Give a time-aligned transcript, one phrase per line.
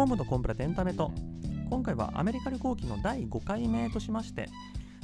[0.00, 1.12] ホームのコンプラエンタメと
[1.68, 4.48] 今回はアメリカ旅行記の第5回目としまして、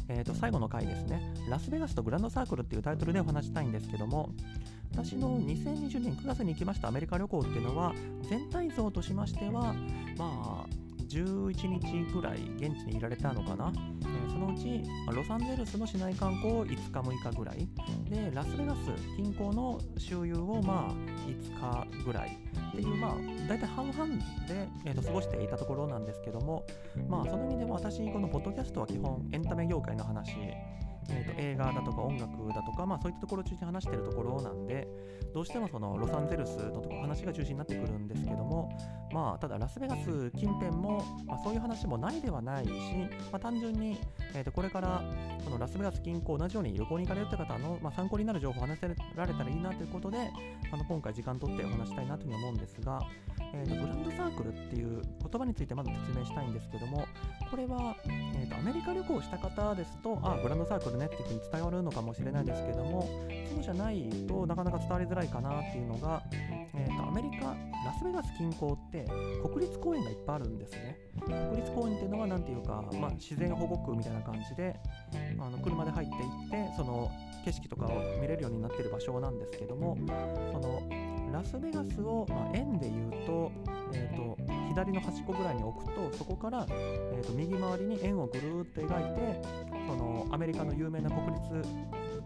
[0.08, 1.20] えー、と最後の回ですね。
[1.50, 4.30] ラスベガスとグランドサークルっていうタイトルでお話したいんですけども
[4.92, 7.92] 私の2020年9月に行きましたアメリカ旅行っていうのは
[8.30, 9.74] 全体像としましては
[10.16, 14.82] まあ11日ぐらい現地にいられたのかな、えー、そのうち
[15.12, 17.68] ロサンゼルスの市内観光を5日6日ぐらい。
[18.08, 18.78] でラスベガス
[19.16, 20.94] 近郊の周遊をまあ
[21.26, 22.38] 5日ぐらい。
[22.68, 23.14] っていうまあ
[23.48, 24.06] 大体半々
[24.46, 26.64] で、えー、と過ごしていたところなんですけども。
[27.08, 30.34] まあその意味でも私このポッドキャストは基本エンタメ業界の話
[31.10, 34.88] えーと、映画だとか音楽だとか、まあ、そういったところを中心に話しているところなんで
[35.32, 38.70] どうしてもそのロサンゼルスのとこ話が中心になってくるんですけども、
[39.12, 42.70] まあ、ただラスベガス近辺も、まあ、そういう話もないではないし、
[43.30, 43.98] まあ、単純に、
[44.34, 45.02] えー、とこれから
[45.44, 50.18] このラスベガス近郊同じように旅行に行かれるって方の、まあ、参考になる情報を話せられたらいいなということで
[50.72, 52.98] あの今回時間取ってお話したいなというふうに思うんですが、
[53.54, 57.06] えーと、グランドサークルっていう言葉についてまず説明したいんですけども
[57.50, 61.06] これは、えーと、アメリカ旅行した方ですとあグランドサークルね。
[61.06, 63.08] っていうふうに伝わるのかもしれないですけども
[63.54, 66.22] そうじゃないとなかなか伝わりづらいかなっていうのが、
[66.74, 69.06] えーと、アメリカラスベガス近郊って
[69.42, 70.98] 国立公園がいっぱいあるんですね。
[71.24, 74.78] 国立公園っていうのは何ていうか、まあ、自然保護区みたいな感じで
[75.38, 76.18] あの車で入ってい
[76.64, 77.10] ってその
[77.44, 79.96] 景色とかを見れるようになってる場所なんですけども
[80.52, 80.82] その
[81.36, 83.52] ラスベガスを、まあ、円で言うと,、
[83.92, 84.38] えーと、
[84.70, 89.42] 左の端っこぐらいに置くとそこから、えーと、右回りに円をぐるっと描いて
[89.86, 91.44] そのアメリカの有名な国立、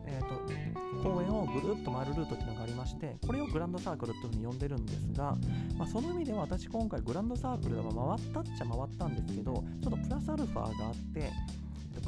[0.06, 5.36] えーと、公園をぐるっと回るルートっていうのがありましてこれをグランドサークルっていうふうに呼んでるんですが、
[5.76, 11.30] まあ、その意味では私今回グランドサークルでは回ったっちゃ回ったんですけどちょっとプラスアルファがあって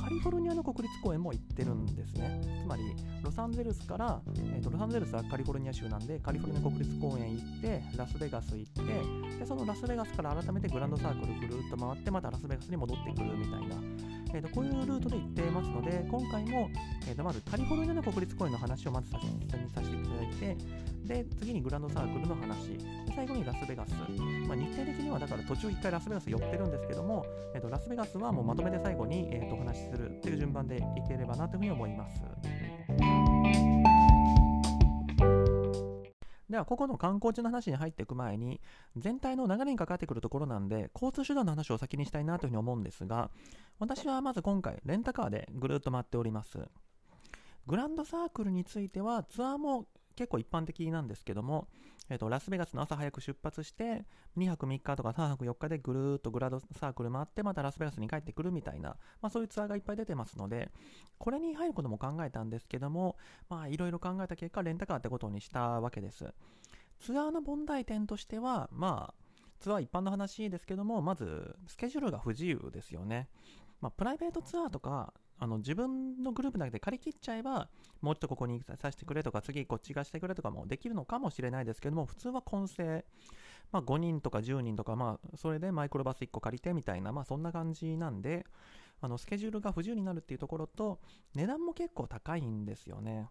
[0.00, 2.40] カリフォルニアの国立公園も行ってるんですね。
[2.62, 2.82] つまり
[3.22, 4.20] ロサンゼルスから、
[4.54, 8.82] えーと、ロサンゼルスはカリフォルニア州なんでカリフォルニア国立公園行ってラスベガス行って
[9.38, 13.76] でそのラスベガスから改めてグランドサークルぐるっと回ってまたラスベガスに戻ってくるみたいな、
[14.34, 16.70] えーと、こういうルートで行ってますので今回も、
[17.08, 20.56] えーと、まずカリフォルニアの国立公園の話をまずさせてさせていただいて
[21.04, 22.78] で次にグランドサークルの話
[23.14, 23.90] 最後にラスベガス、
[24.46, 33.71] まあ、日程的にはだから途中1回ラスベガス寄ってるんですけども、えー、とラスベガスはもうまとめて最後に、えー、とお話しするっていう順番でいければなというふうに思います。
[36.52, 38.60] では、ここの観光地の話に入っていく前に、
[38.96, 43.30] 全体の流れにかかってくるところなんで、交通手段の話を先にしたいなというふうに思うんですが、
[43.78, 46.58] 私はまず今回、レンタカーでぐるっと回っております。
[47.66, 49.86] グランドサークルについては、ツアーも
[50.16, 51.68] 結構一般的なんですけども、
[52.08, 54.04] えーと、ラスベガスの朝早く出発して
[54.36, 60.70] 2泊3日とか3泊4日でぐるーっとグラドサークル回ってまたラスベガスに帰ってくるみたいな、まあ、そういうツアーがいっぱい出てますので
[61.18, 63.16] これに入ることも考えたんですけども
[63.68, 66.32] いろいろ考えた結果レンタカーってことにしたわけです。
[67.00, 69.22] ツアーの問題点としてはまあ
[69.58, 73.28] ツアー一般の話ですけどもまずスケジュールが不自由ですよね。
[73.80, 75.12] まあ、プライベートツアーとか
[75.42, 77.68] あの自分のグループだけで借り切っちゃえば
[78.00, 83.04] もうちょっとここにさせてくれとか次こっちがしてくれとかもできるのかもしれないですけども普通は混成、
[83.72, 88.46] まあ、5人とか10人とか、まあ、それでマイクロバス1個借りてみたいな、まあ、そんな感じなんで
[89.00, 91.00] あのスケジュールが不自由になるっていうところと
[91.34, 93.26] 値段も結構高いんですよね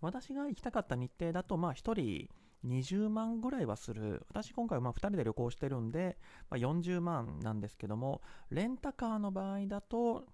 [0.00, 2.28] 私が行きたかった日程だとまあ1人
[2.64, 4.24] 20万ぐらいはする。
[4.28, 6.16] 私今回まあ2人で旅行してるんで、
[6.50, 10.24] まあ、40万なんですけども、レンタカーの場合だと、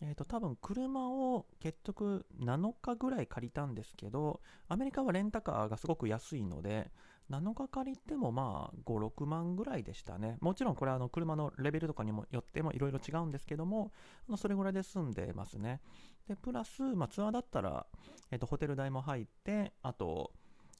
[0.00, 6.90] えー、と多分車を結局7日ぐらい借りたんですけどアメリカはレンタカーがすごく安いので
[7.30, 10.38] 7日借りてもまあ5、6万ぐらいでしたね。
[10.40, 13.92] もちろんこれはあの車のレベルとかにもよってもいろいろ違うんですけども、
[14.36, 15.80] それぐらいで済んでますね。
[16.28, 17.86] で、プラス、まあ、ツアーだったら、
[18.30, 20.32] えー、とホテル代も入って、あと、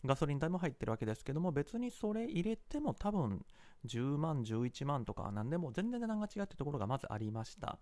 [0.05, 3.45] ガソリン代も入ってるわけですけども、別にそれ入れても多分
[3.85, 7.79] 10万、11万とかなんでも全然値段が違うってところがまずありました。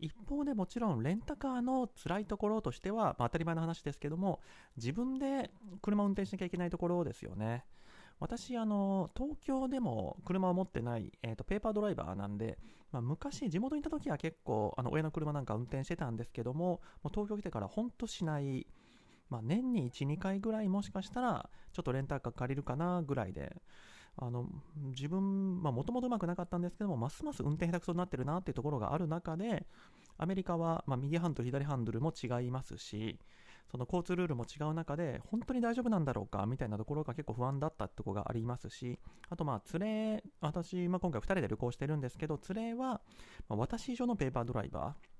[0.00, 4.40] 一方でもちろんレンタカーの辛いところとしては、まあ、当たり前の話ですけども、
[4.76, 5.50] 自分で
[5.82, 7.64] 車を運転しなきゃいけないところですよね。
[8.18, 12.58] 私、あの、東京でも車を持ってない、えーと、ペーパードライバーなんで、
[12.92, 18.66] まあ、昔、地元にいた時は結構、あの親の車なんか運転してたんですけども、もう東京来てから本当しない、
[19.30, 23.62] まあ、年に1、2回ぐらいもしかしたら、ちょっとレンタカー借りるかなぐらいで、
[24.16, 24.46] あの
[24.76, 29.66] 自分、もともとうまくなかったんですけども、ますます運転下手くそになってるなっていうところがある中で、
[30.18, 33.18] アメリカは、まあ、右ハンドル、左ハンドルも違いますし、
[33.70, 38.98] その交通ルールも違う中で、本当に大丈夫なんだろうかみたいなところが結構不安だったところがありますし、
[39.28, 43.00] あと、まあ、連れ、私、まあ、今回2人で旅行してるんですけど、連れは、
[43.48, 45.10] まあ、私以上のペーパードライバー、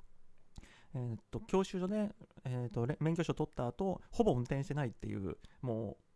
[0.94, 2.10] えー、っと教習所で、
[2.44, 6.09] えー、っと免許証取った後ほぼ運転してないっていうもう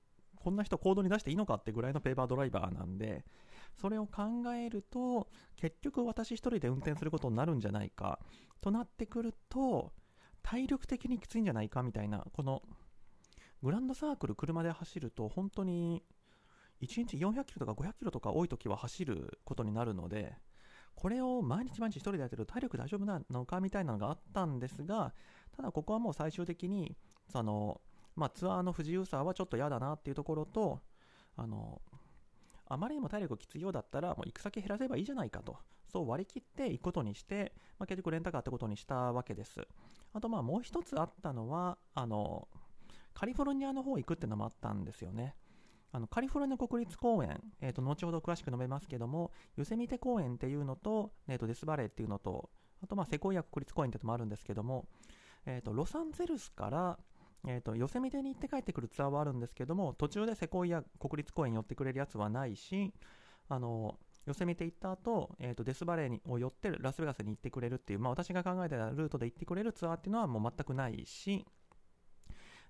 [0.44, 3.25] こんな人行動に出していいのかってぐらいのペーパードライバーなんで、
[3.75, 4.23] それを考
[4.55, 8.20] えると、結局私一人で運転することになるんじゃないか、
[8.61, 9.94] となってくると、
[10.43, 12.62] 体力的にきついんじゃないかみたいな、この、
[13.62, 16.05] グランドサークル車で走ると、本当に、
[16.82, 20.37] 1日400キロとか500キロとか多い時は走ることになるので、
[20.94, 25.14] これを毎日毎日一人でやってると体力大丈夫なのかみたいなのがあったんですが、
[25.56, 26.96] ただここはもう最終的に、
[27.32, 27.81] その、
[28.16, 30.81] まあ、ツアーの不自由さはちょっと嫌だなっていうところと、
[31.37, 31.81] あの、
[32.66, 39.66] あまりにも体力きついようだったら、もう行く先減らせばいいじゃないかと、そう割り切って行くことにして、まあ、結局レンタカーってことにしたわけです。
[40.12, 42.49] あとまあもう一つあったのは、あの、
[43.14, 45.34] カリフォルニアの方行くっていうのもあったんですよね。
[45.93, 52.50] あのカリフォルニア国立公園、えーと、後ほど詳しく述べますけども、ヨセミテ公園っていうのと、えーと、デスバレーっていうのと、
[52.82, 54.88] あとまあセコイア国立公園っていうのもあるんですけども、
[55.46, 56.99] えーと、ロサンゼルスから、
[57.46, 62.93] えー、とヨセミテに行って帰ってくるツアーはあるんですけども、途中でセコイア国立公園に寄ってくれるやつはないし、
[63.49, 71.44] あのヨセミテ行った後、えー、とデスバレーにを寄ってラスベガスに行ってくれるっていう、まあ、私が考えたルートで行ってくれるツアーっていうのはもう全くないし、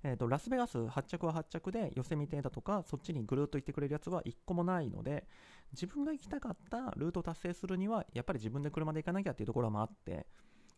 [0.03, 5.27] えーと、ラスベガス発着は発着で寄せ見てだとかそっちにぐるっと行ってくれるやつは1個もないので
[5.73, 10.27] 自分が行きたかったルートを達成するにはやっぱり自分で車で行かなきゃっていうところもあって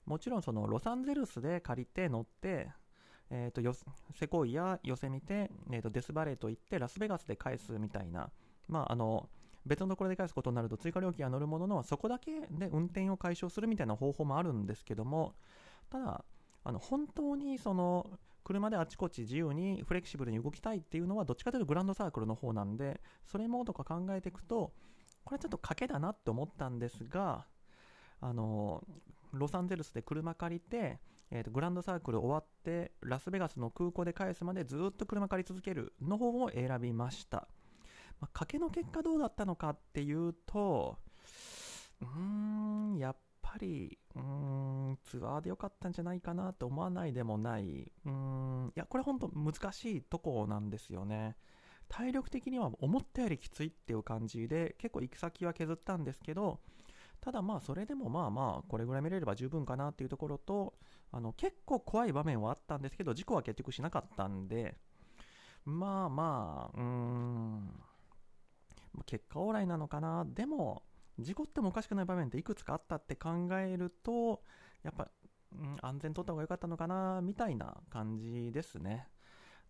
[0.04, 2.68] もちろんそのロサンゼルスで借りて乗って
[3.30, 3.78] えーと、
[4.14, 8.30] セコイや寄せ見て、えーと、デスバレーと行ってラスベガスで返すみたいな、
[8.68, 9.28] まあ、あの
[9.64, 15.34] 別のところで返すことになると追加料金は乗るもののそこだけで運転を解消するみたいな方法もあるんですけども
[15.90, 16.24] ただ
[16.62, 18.08] あの本当にその
[18.44, 24.72] 車であちこち自由にフレキシブルに動きたいっていうのはどっちかというとグランドサークルの方なんでそれもとか考えていくと
[25.24, 27.44] これはちょっと賭けだなって思ったんですが
[28.20, 28.84] あの
[29.32, 30.98] ロサンゼルスで車借りて、
[31.30, 37.48] えー、とグランドサークル終わってラスベガスの空港で返すまでずっと車借り続けるの方を選びました、
[38.20, 40.98] まあ、賭けの結果どうだったのかっていうと
[42.00, 47.92] うーんやっぱり、うーん、ツアーで良かったんじゃないかなと思わないでもない。
[48.04, 51.36] うーん、いや、これ本当難しいとこなんですよね。
[51.88, 56.60] 体力的には思ったよりきついっていう感じで、結構行き先は削ったんですけど、
[57.20, 60.74] ただまあそれでもまあまあこれぐらい見れれば十分かなっていうところと
[61.16, 64.76] あの結構怖い場面はあったんですけど事故は結局しなかったんで
[65.64, 67.70] まあまあうーん
[69.04, 70.82] 結果オーライなのかなでも
[71.18, 74.42] 事故ってもおかしくない場面っていくつかあったって考えると、
[74.82, 75.08] やっぱ、
[75.52, 79.08] うん、安全取った方が良かったのかな、みたいな感じですね。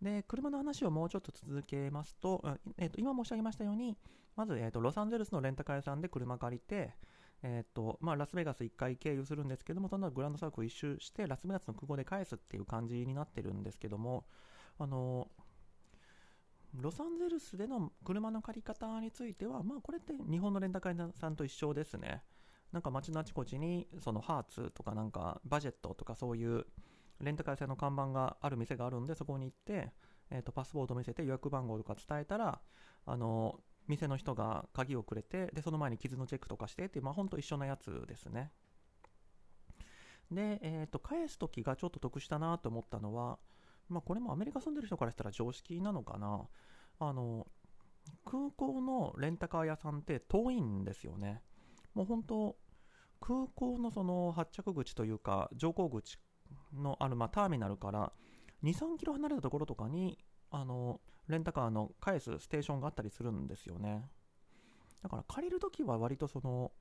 [0.03, 2.43] で、車の話をもうちょっと続けますと、
[2.79, 3.97] えー、と今申し上げましたように、
[4.35, 6.95] まず、えーと、ロサンゼルスのレンタカー屋さんで車借りて、
[7.43, 14.25] えーとまあ、ラスベガス1回経由するんですけども、そのグランドサークル一周して、ラスベガスの空港で返すっていう感じになってるんですけども、
[14.79, 15.29] あの
[16.75, 22.23] ロサンゼルスでの車の借り方については、まあ、これって日本のレンタカーさんと一緒ですね。
[22.73, 26.67] なんか街のあちこちに、そのハーツとかなんかバジェットとかそういう
[27.21, 29.93] レンタカー屋さんの看板がある店があるんで、そこに行って、
[30.31, 32.61] えー、とパスポート見せて予約番号とか伝えたら、
[33.07, 38.51] あの、店の人が鍵をくれて、で、その前に傷のチェックとかしてっていう、まあ、ほんと一緒なやつですね。
[40.31, 43.39] で、え、ー、と、返すときがちょっと得したなと思ったのは、
[43.89, 46.49] まあ、これもアメリカ住んでる人からしたら常識なのかな。
[46.99, 47.47] あの、
[48.25, 51.43] 空港のレンタカー屋さんって遠いんですよね。
[51.95, 52.57] もう本当、
[53.21, 56.19] 空港のその発着口というか、乗降口
[56.73, 58.13] のある、まあ、ターミナルから
[58.63, 60.19] 2、3キロ離れたところとかに、
[60.61, 64.09] あの、レンタカーの返すステーションがあったりするんですよね。
[65.03, 66.73] だから借りるときは割とその、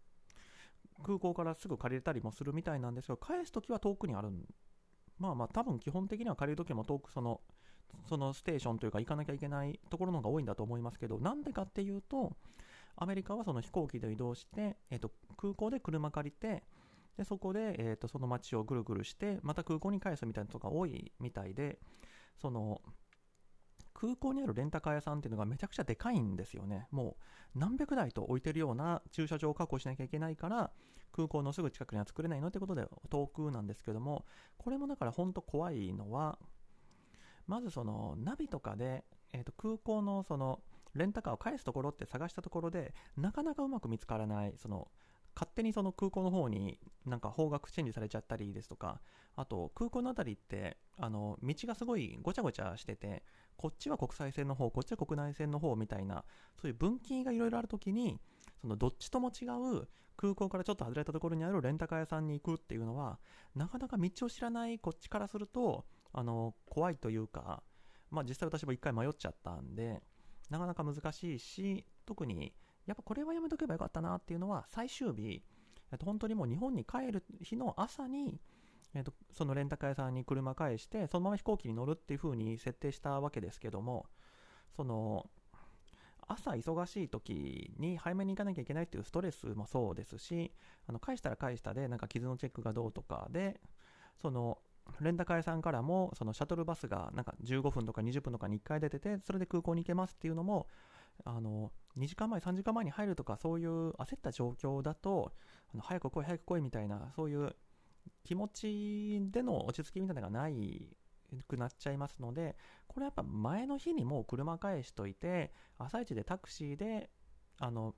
[1.03, 4.29] 空港からすぐ借りれたりもするみたいなんですけど、返すときは遠くにある
[5.19, 7.41] まあまあ多分基本的には借りるときも遠くその
[8.09, 12.33] そのステーションというか行かなきゃいけないところの方が多いんだと思いますけどなんでかっていうと
[12.97, 16.63] アメリカはその飛行機で移動して、えー、と空港で車借りて
[17.17, 21.79] でそこで、えー、とその街をぐるぐるしてまた空港に返すみたいなとが多いみたいで
[22.41, 22.81] その
[23.95, 26.87] 空港にあるレンタカー屋さんっていうのがめちゃくちゃでかいんですよね。
[26.91, 27.15] も
[27.55, 30.71] う何百台と置いてるような駐車場を確保しなきゃいけないから、
[31.13, 34.25] 空港のすぐ近くには作れないのってことで遠くなんですけども、
[34.57, 36.37] これもだから本当怖いのは、
[37.47, 40.61] まずそのナビとかで、えー、と空港のその
[40.93, 44.89] レンタカーを返すところって探したところで、なかなかうまく見つからない、その
[45.35, 49.01] 勝手にその空港の方になんか方角チェンジされちゃったりですとか、
[49.35, 53.23] あと空港の辺りってあの道がすごいごちゃごちゃしてて、
[53.57, 56.23] こっちは国際線の方、こっちは国内線の方みたいな、
[56.59, 58.19] そういう分岐がいろいろあるときに、
[58.61, 59.45] そのどっちとも違
[59.79, 59.87] う
[60.17, 63.19] 空港からちょっと外れたところにあるレンタカー屋さんに行くっていうのは、
[63.55, 67.61] なかなか道を知らないこっちからすると、あの、怖いというか、
[68.09, 70.01] まあ実際私も一回迷っちゃったんで、
[70.49, 72.53] なかなか難しいし、特に、
[72.85, 75.43] やっぱこれはやめとけばよかったなっていうのは、最終日、
[75.91, 78.39] えっと、本当にもう日本に帰る日の朝に、
[78.93, 84.05] えっと、そのレンタカー屋さんに車返して、そのまま飛行機に乗るっていう風に設定したわけですけども、
[84.75, 85.29] その、
[86.27, 90.51] 朝忙しい時に早めに行かなきゃいけないっていうストレスもそうですし、
[90.87, 93.59] あの返したら返したで、なんか傷のチェックがどうとかで、
[94.21, 94.57] その
[95.01, 100.67] レンタカー屋さんからもそのシャトルバスがなんか15分とか20分とかに1回出ててそれで空港に行けますっていうのも
[101.23, 105.31] あの2時間前3時間前に入るとかそういう焦った状況だと
[105.73, 107.55] あの早く来い早く来いみたいなそういう
[108.23, 110.95] 気持ちでの落ち着きみたいなのがない
[111.47, 112.55] くなっちゃいますので
[112.87, 117.09] これやっぱ前の日にもう車返しといて朝一でタクシーで
[117.59, 117.95] あの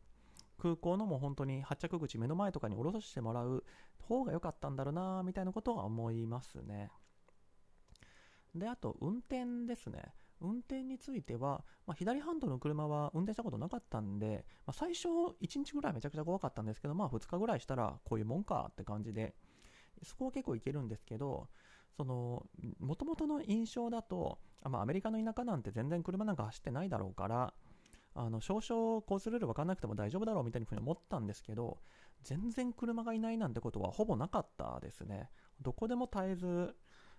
[0.59, 3.63] 空港のもう本当に発着口目の前とかに降ろしてもらう
[4.07, 6.89] 方が良かったんだろうなみたいなことは思いますね。
[8.55, 10.13] で、あと運転ですね。
[10.41, 19.35] 運転については、まあ、左ハンドルの車は運転したことなかったんで、まあ、最初1日ぐらいめちゃくちゃ怖かったんですけど、まあ2日ぐらいしたらこういうもんかって感じで、
[20.03, 21.47] そこは結構いけるんですけど、
[21.95, 22.45] その、
[22.79, 27.53] もともとの印象だと、まあ、アメリカの田舎なんて全然車なんか走ってないだろうから、
[28.17, 31.77] あの少々交通ルール分かんなくても大丈夫だろうみたいに思ったんですけど
[32.23, 35.29] 全然車がいないなんてことはほぼなかったですね。
[35.61, 36.75] どこでも絶えず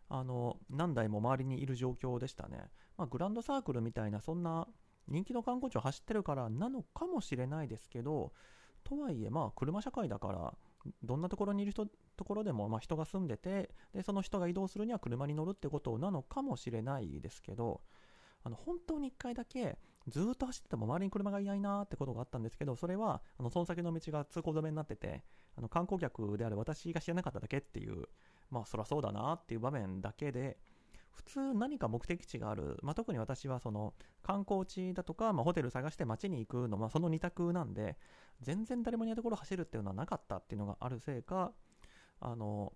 [0.09, 4.67] あの何台も周りにいる状況でしたね、まあ、グランドサークルみたいなそんな
[5.07, 8.33] 人気の観光地を走ってるからなのかもしれないですけど
[8.85, 10.55] とはいえまあ車社会だから
[11.03, 11.87] どんなところにいる人
[12.17, 17.81] ところでもま人が住んでてでその人が移動するには車に乗るってことなのかもしれないですけど
[18.45, 25.23] あの本当に1回だけずっと走ってても周りに車がいないなってことがあったんですけど、それは、あの、その先の道が通行止めになってて、
[25.57, 28.09] あの、観光客である私が知らなかっただけっていう、
[28.51, 30.59] まあ、そらそうだなっていう場面だけで、
[31.11, 37.97] 普通何か目的地がある、まあ、特に私はその観光地だとか、まあ、ホテル探して街に行くの、まあ、その2択なんで、
[38.41, 41.53] 全然誰もいないところ走るっていうのはなかったっていうのがあるせいか、
[42.21, 42.73] あの、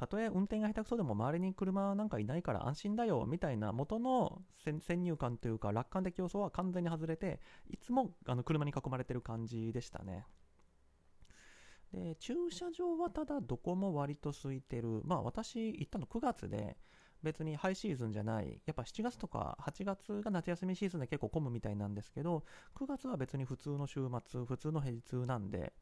[0.00, 4.40] たとえ運転が下手くそでも周りに車なんかいないから安心だよみたいな元の
[4.80, 7.38] 先入観というか楽観的要素は完全に外れて
[7.68, 10.24] いつもあの車に囲まれてる感じでしたね。
[11.92, 16.76] で駐車場はただどこも割と空いてるまあ私行ったの9月で
[17.22, 22.44] 別にハイシーズンじゃないやっぱ7月とか8月が夏休みシーズンで結構混むみたいなんですけど
[22.76, 25.72] 9月は別に普通の週末普通の平日なんで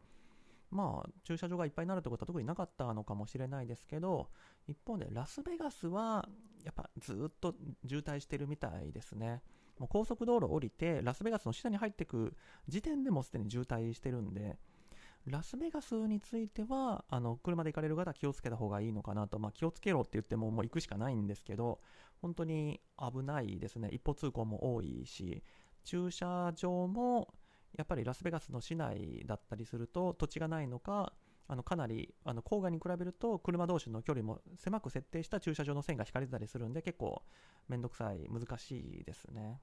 [0.71, 4.29] まあ、駐車場がいっぱいになるってことは特になかったのかもしれないですけど、
[4.67, 6.29] 一方でラスベガスは、
[6.65, 7.55] やっぱずっと
[7.87, 9.43] 渋滞してるみたいですね。
[9.79, 12.35] もう高速道路降りて、ラスベガスの下に入ってく
[12.67, 14.59] 時点でもすでに渋滞してるんで、
[15.27, 21.81] ラスベガスについては、あの、車で行かれる方は気をつけた方がいいのかなと、まあ、気をつけろって言ってももう行くしかないんですけど、
[22.23, 23.91] 本当に危ないですね。
[23.93, 25.43] 一歩通行も多いし、
[25.85, 27.35] 駐車場も、
[27.77, 31.13] やっぱりラスベガスの市内だったりすると土地がないのか
[31.47, 37.23] あのかなりあの郊外に比べると車同士の距離も狭く設定した駐車場の線が引かれてたりするんで結構
[37.69, 39.61] めんどくさい難しいですね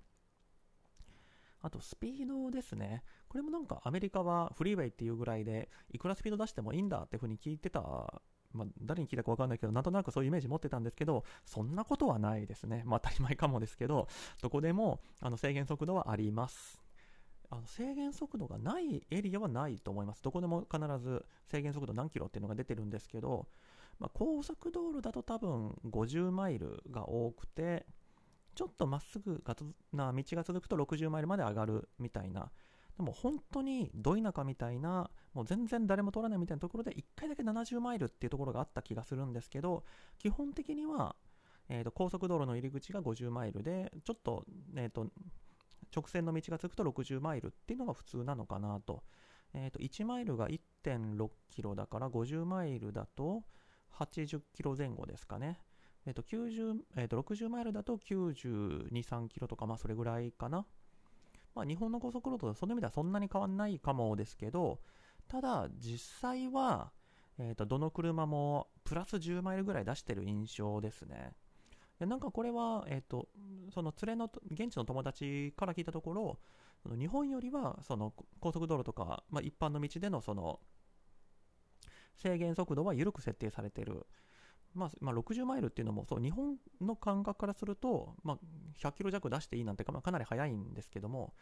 [1.65, 8.21] あとスピードですねこれもなんかアメリカはフリーウェイっていうぐらいでいくらスピード出してもいいんだっていう風に聞いてた
[8.53, 12.83] まあ、誰に聞いたか分かんないけど、なんとなくそういうイメージ持ってたんですけど、そんなことはないですね。
[12.85, 14.07] まあ、当たり前かもですけど、
[14.41, 16.81] どこでもあの制限速度はあります。
[17.49, 20.23] あの制限速度がないエリアはないと思います。
[20.23, 23.47] どこでも必ず制限速度何キロっていうのが出てるんですけど、
[23.99, 27.85] まあ、高速道路だと多分50マイルが多くて、
[28.55, 29.43] ちょっとまっすぐ
[29.93, 32.51] な道が続くと60マイルまで上がるみたいな。
[32.97, 39.83] でも本当にど田舎みたいな、もう全然誰も通らないみたいなところで1回だけ70マイルっていうところがあった気がするんですけど、
[40.17, 41.15] 基本的には、
[41.67, 44.45] えー、と高速道路の入り口が50マイルで、ちょっと,、
[44.75, 45.07] えー、と
[45.93, 49.03] 直線の道がつくと60マイルっていうのが普通なのかなと。
[49.53, 53.43] えー、と1マイルが1.6キロだから50マイルだと
[53.93, 55.59] 80キロ前後ですかね。
[56.05, 60.65] えー、と90えー、と60マイルだと92、3キロとか、まあそれぐらいかな。
[61.55, 64.79] まあ日本の高速道路とその意味ではそんなに変わんないかもですけど、
[65.27, 66.91] ただ実際は、
[67.37, 71.33] えー、とどの車もプラス10マイルぐらい出してる印象ですね。
[71.99, 73.29] でなんかこれは、えっ、と、
[73.73, 76.39] その連れの、現地の友達から聞いたところ、
[76.83, 80.59] その日本よりは、その高速道路とか、まあ、一般の道でのその、
[82.17, 84.05] 制限速度は緩く設定されてる。
[84.75, 88.37] まあ、まあ、60マイルっていうのも、そう、日本の感覚からすると、まあ、
[88.79, 91.33] 100キロ弱出していいなんてか、まあ、かなり速いんですけども、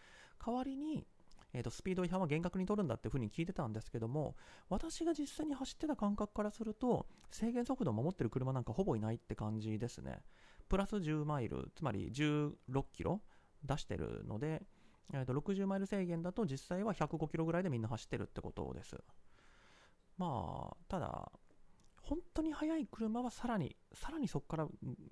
[0.46, 1.06] 代わりに、
[1.54, 4.36] えーと、スピード違反は厳格に取るんだっていうふうに聞いてたんですけども
[4.70, 10.24] 私が実際に走ってた感覚からすると制限速度を守ってる車なんかほぼいないって感じですね
[10.68, 12.54] プラス10マイルつまり16
[12.92, 13.22] キロ
[13.64, 14.64] 出してるので
[15.12, 18.98] えー、と60マイル制限だと実際は105キロぐらいでみんな走ってるってことです。
[20.18, 21.32] まあ、ただ、
[22.04, 24.68] 本当に速い車はさらに、さらにそこから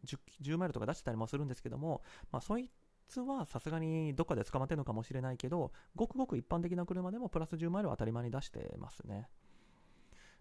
[0.05, 2.69] 10, 10マイルとか出してたりもするんですけども、まあ、そい
[3.07, 9.29] つはさすがにどっかで捕まってるのかもしれないけど、ごくごく一般的な車でもプラス10マイルは当たり前に出してますね。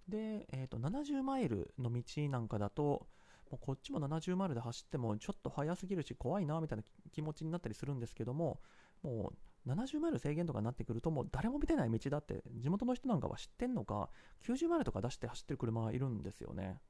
[0.09, 3.07] で、えー、と70マイルの道なんかだと、
[3.51, 8.61] もうこっちも70マイルで走ってもちょっと速すぎるし怖いなみたいな気持ちになったりするんですけども、
[9.03, 14.09] もう70マイル制限とかになってくるともう誰も見てない道だって地元の人なんかは知ってんのか
[14.47, 16.81] 90マイルとか出して走ってる車がいるんですよね。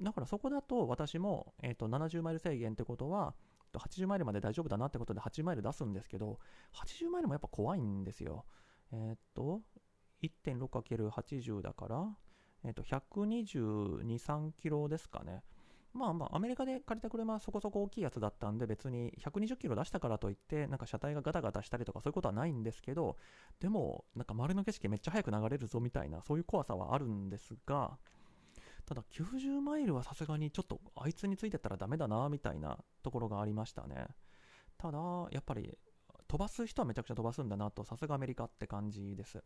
[0.00, 3.34] だからそこだと私も、えー、と70マイル制限ってことは
[3.74, 6.38] 80マイルまで大丈夫だなってことで8マイル出すんですけど
[6.74, 8.44] 80マイルもやっぱ怖いんですよ。
[8.92, 9.60] えっ、ー、と
[10.22, 12.06] 1.6×80 だから、
[12.64, 15.42] えー、と122、3キロですかね。
[15.94, 23.16] まあまあ、アメリカで借りた車はそこそこ大きいやつだったんで、別に120キロ出したからといって、なんか車体がガタガタしたりとかそういうことはないんですけど、
[23.60, 27.98] でも、なんか周りの景色めっちゃ速く流れるぞみたいな、そういう怖さはあるんですが、
[28.86, 34.06] ただ90マイルはさすがにちょっとあいつについてったらダメだな、みたいなところがありましたね。
[34.78, 34.98] ただ、
[35.30, 35.78] やっぱり
[36.26, 39.42] 飛ばす人はめちゃくちゃ飛ばすんだなと、さすがアメリカって感じです。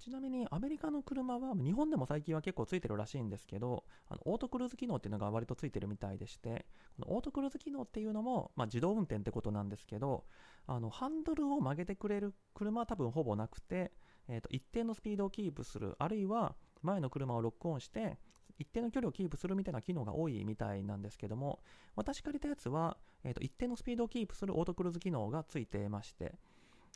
[0.00, 6.64] ちなみにアメリカの車は日本でも最近は結構ついてるらしいんですけどあのオートクルーズ機能っていうのが割とついてるみたいでして
[6.96, 10.24] このオートクルーズ機能っていうのも、まあ、自動運転ってことなんですけど
[10.66, 13.92] あのハンドルを曲げてくれる車は多分ほぼなくて、
[14.26, 18.18] えー、と一定のスピードをキープするあるいは前の車をロックオンして
[18.58, 21.60] 一定の距離をキープするみたいな機能が多いみたいなんですけども
[21.94, 26.34] 私借りたやつは、えー、と一定のスピードをキープするオートクルーズ機能がついてまして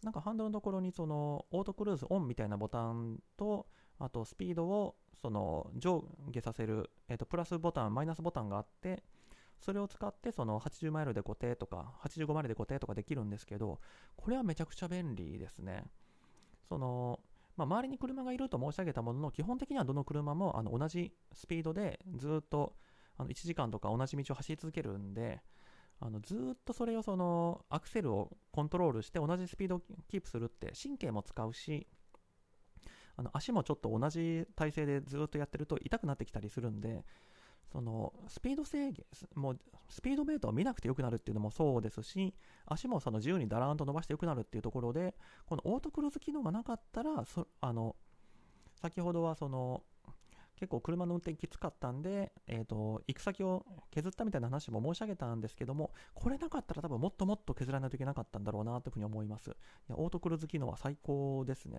[0.02, 3.66] なんかハンドルのところにそのオートクルーズオンみたいなボタンと、
[3.98, 9.02] あとスピードをその上下させる、えー、とプラスボタン、マイナスボタンがあって、
[9.60, 13.80] それを使ってその80マイルで固定とか85マイルで固定とかできるんですけど、
[14.16, 15.84] これはめちゃくちゃ便利ですね。
[16.68, 17.20] その
[17.56, 22.74] まあ、周りに車がいると申し上げたものの、基本的にはどの車もあの同じスピードでずっと
[23.16, 25.40] あの1時間とか同じ道を走り続けるんで、
[26.04, 31.86] あのずっとそれをそのアクセルをコントロールして同じスピードをキープするって神経も使うし
[33.16, 37.06] あの足もちょっと同じ体勢でずっとやってると痛くなってきたりするんで
[37.72, 42.34] そのスピード制限もうスピードメーターを見なくてよくなるっていうのもそうですし
[42.66, 45.14] 足もその自由にだらーんと伸ばしてよくなるっていうところで
[45.46, 47.96] このオートクルーズ機能がなかったらそあの
[48.74, 49.82] 先ほどはその
[50.56, 59.50] 結構車の運転きつかったんで、えーと、行く先を削ったみたいな話も申し上げたんですけども、これなかったら多分もっともっと削らないといけなかったんだろうなというふうに思います。
[59.50, 59.52] い
[59.88, 61.78] やオートクルーズ機能は最高ですね。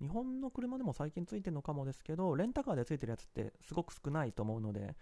[0.00, 4.94] 日本の車でも最近ついてるのかもですけど、レンタカーでついてるやつってすごく少ないと思うので、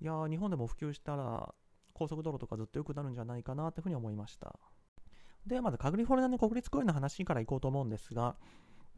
[0.00, 1.54] いや日本でも普及したら
[1.92, 4.58] 高速道路とかずっと良くなるんじゃないかなというふうに思いました。
[5.46, 8.36] ではまずカグリフォルニアの国立公園の話からいこうと思うんですが、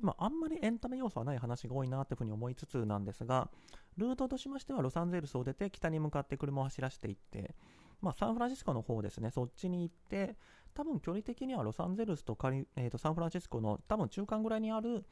[0.00, 3.48] まあ、あんまりエンタメ要素はない話が多いなというふうに思いつつなんですが、
[3.96, 7.54] ルートとしましてはロサンゼルスを出て北に向かって車を走らせていって、
[8.00, 10.36] まあ、サンフランシスコの方ですね、そっちに行って、
[10.74, 15.04] 多分距離的にはロサンゼルスとカリ、えー、とサンフランシスコの多分中間ぐらいにある、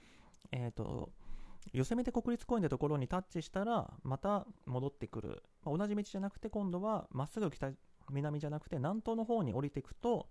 [0.51, 1.11] えーと、
[1.73, 7.71] ヨセミテ国立公園のところにタッチしたら、また戻ってくる、まあ、同じ道じゃなくて、今度はまっすぐ北、
[8.11, 10.27] 南じゃなくて南東の方に降りていくと、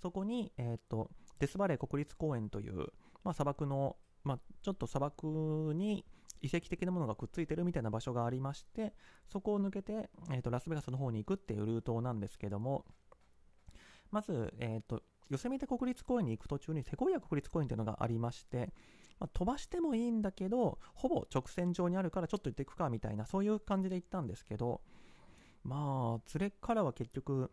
[0.00, 2.88] そこに、えーとデスバレー国立公園という、
[3.24, 6.04] まあ、砂漠の、まあ、ちょっと砂漠に
[6.42, 8.94] 遺跡的なものがくっついてるみたいな場所がありまして
[9.30, 12.84] そこを抜けて、えーと、ラスベガスの方に行くっていうルートなんですけども
[14.10, 18.72] まず、えーと、ヨセミテ国立公園に行く途中にセコイア国立公園というのがありまして、
[19.18, 24.80] まあ、飛ばしてもいいんだけどほぼ直線上にあるからちょっと行っていくかみたいなそういう感じで行ったんですけど
[25.62, 27.50] まあ連れからは結局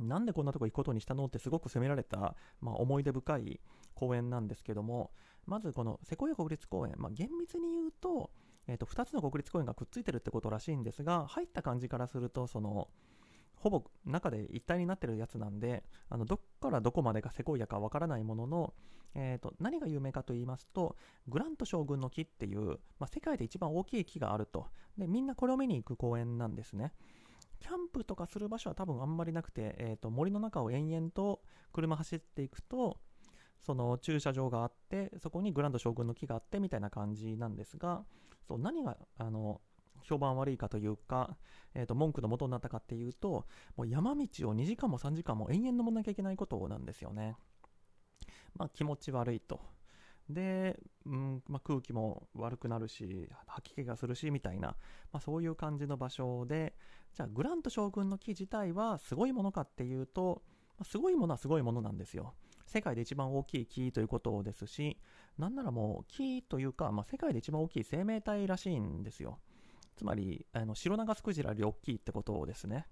[0.00, 3.60] なんでこんなとこ行くことにしたのってすごく責められた、まあ、思い出深い
[3.94, 5.12] 公園なんですけども、
[5.46, 8.30] まずこのセコイア国立公園、まあ、厳密に言うと、
[8.68, 12.88] えー、と2つの国立公園がくっついてるってことらしいんですが、入った感じからすると、その、
[13.56, 18.74] ほぼ中で一体になってるやつなんで、あのどっからどこまでがセコイアかわからないものの、
[19.14, 20.96] えーと、何が有名かと言いますと、
[21.28, 24.66] グラント将軍の木っていう、まあ、世界で一番大きい木があると
[24.98, 26.92] で、みんなこれを見に行く公園なんですね。
[27.60, 32.98] キャンプとかする場所は多分あんまりなくて、えーと、森の中を延々と車走っていくと、
[33.62, 38.04] その駐車場があって、そこにグランド将軍の木があってみたいな感じなんですが、
[38.46, 39.60] そう何があの
[40.02, 41.36] 評判悪いかというか、
[41.74, 43.46] えー、と文句の元になったかっていうと、
[43.76, 47.36] もう山道を2時間も3時間も延々登らなきゃいけないことなんですよね。
[48.56, 49.60] まあ、気持ち悪いと。
[50.28, 54.68] で、うんまあ、空気も悪くなるし、吐き気がするしみたいな、
[55.12, 56.74] まあ、そういう感じの場所で、
[57.14, 60.42] じゃあグラント将軍の木自体はすごいものかっていうと
[60.82, 62.34] ま、すごいものはすごいものなんですよ。
[62.72, 64.98] 世界で一番大きい木ということですし、
[65.38, 69.38] なんならもう木というか、まあ、世界で一番大きい生命体らしいんですよ。
[69.96, 72.86] つまり、あの白長スクジラより大きいってことですね。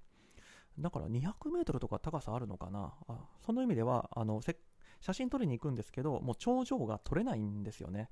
[0.79, 2.93] だから200メートルとか高さあるのかな。
[3.09, 4.41] あその意味ではあの、
[5.01, 8.11] 写真撮りに行くんですけど、もう頂上が撮れないんですよね。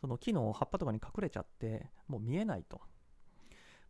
[0.00, 2.80] その木の葉っぱとかに隠れちゃって、もう見えないと。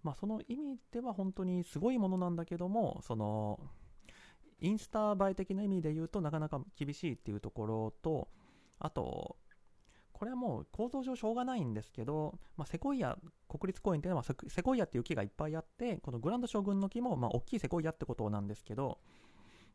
[0.02, 3.58] まあ、その意味では本当にすごいものなんだけども、その、
[4.60, 8.28] インスタ映え的な意味で言うとなかなか厳しいっていうところと、
[8.78, 9.36] あと、
[10.12, 18.98] これはもう構造上しょうがないんですけど、まあ、セコイア国立公園っていうのはセコイアっていう木がいっぱいあって、このグランド将軍の木もまあ大きいセコイアってことなんですけど、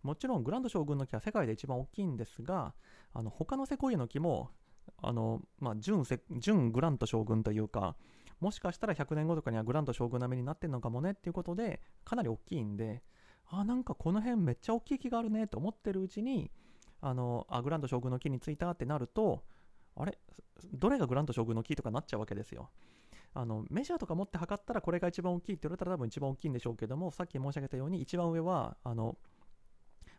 [0.02, 2.74] もちろんグランド将軍の木は世界で一番大きいんですが、
[3.14, 4.50] あの他のセコイアの木も、
[5.02, 6.04] あのまあ、準
[6.38, 7.96] 準グラント将軍というか、
[8.40, 13.04] もしかしたら100年後とかにはグラント将軍並みになってるのかもねっていうことで、かなり大きいんで、
[13.50, 16.52] あ、なんかこの辺めっちゃ大きい木があるねと思ってるうちに、
[17.02, 19.44] あの、あ、グラント将軍の木についたってなると、
[19.96, 20.18] あれ？
[20.74, 22.70] どれがグラント将軍の木とかなっちゃうわけですよ。
[23.34, 29.18] あのメジャーとか持って測ったらこれが一番大きいって言われたら多分一番大きいんでしょうけどもさっき申し上げたように一番上はあの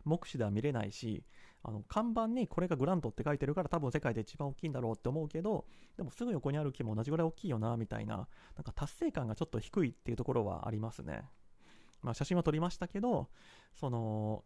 [0.05, 1.25] 目視では見れないし
[1.61, 5.65] あの看板にこれがグラントって書いてるから多分世界で一番大きいんだろうって思うけど
[5.97, 11.23] でもすぐ横にある木も同じぐらい大きいよなみたいななんか達成感がちょっと低いっていうところはありますね。
[12.01, 13.29] まあ、写真は撮りましたけど
[13.73, 14.43] その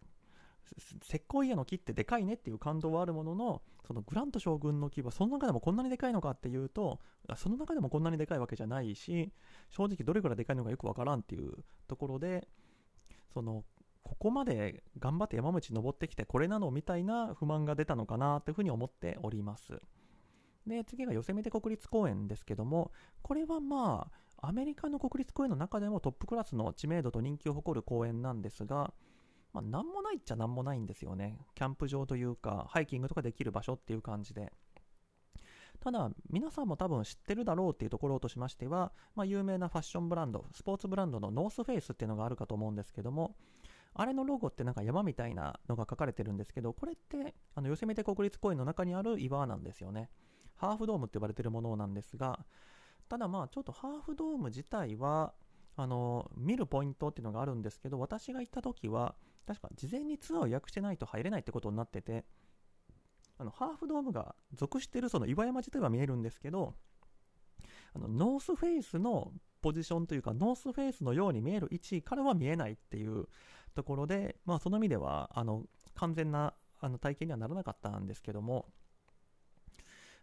[1.03, 6.99] 石膏家の木ってでかいねっていう感動はあるもののそのグラント将軍の木はその中でもこんなにでかいのかっていうと
[7.35, 9.31] その中でもこんなにでかいわけじゃないし
[9.69, 11.53] 正直どれぐらいでかいのかよくわからんっていう
[11.87, 12.47] ところで
[13.33, 13.63] その
[14.03, 19.79] ここまで頑張って山道登ってきてこれなのみたいな不満が出たのかなというふうに思っております。
[20.67, 22.91] で次がヨセミテ国立公園ですけども
[23.21, 28.93] これはまあアメリカの国立公園の中でもトップクラスの知名度と人気を誇る公園なんですが
[29.55, 31.39] まあ、なんもないっちゃなんもないんですよね。
[31.55, 34.51] キャンプ場というか、ハイキングとかできる場所っていう感じで。
[35.79, 43.37] ただ、皆さんも多分知ってるだろうっていうところとしましては、まあ、有名なファッションブランド、スポーツブランドのノースフェイスっていうのがあるかと思うんですけども、
[43.93, 50.09] あれのロゴってなんか山みたいなのが書かれてるんですけど、これってあのヨセミテ国立公園の中にある岩なんですよね。
[50.57, 52.45] ハーフドームって呼ばれてるものなんですが、
[53.09, 55.33] ただまあちょっとハーフドーム自体は、
[55.77, 62.25] あの見るポイントっていうのがあるんですけど、私が行った時は、確か事前にツアーを予約してないと入れないってことになってて、
[63.37, 66.75] あのハーフドームが属してるその岩山自体は見えるんですけど、
[67.93, 69.31] あのノースフェイスの
[69.61, 73.27] ポジションというか、ノースフェイスのように見える位置からは見えないっていう
[73.73, 75.63] ところで、まあ、その意味ではあの
[75.95, 78.67] 完全なあの体験にはならなかったんですけども、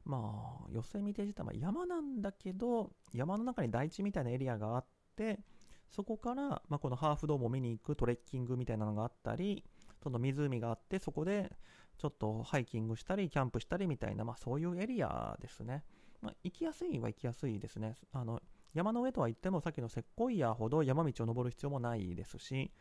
[0.05, 4.87] まあ、ヨセミテ自体は山なんだけど、山の中に台地みたいなエリアがあっ
[5.17, 5.41] て、
[5.89, 9.65] そこから、まあ、このハーフドームを見に行くトレッキングみたいなのがあったり、
[10.03, 11.53] その湖があって、そこで
[11.99, 15.85] ちょっとハイキングしたり、キャンプしたりみたいな、まあ、そういうエリアですね。
[16.21, 17.95] まあ、行きやすいは行きやすいですね。
[18.13, 18.41] あの
[18.75, 22.73] 山の上とは言っても、さっきのセッコイアほど山道を登る必要もないですし、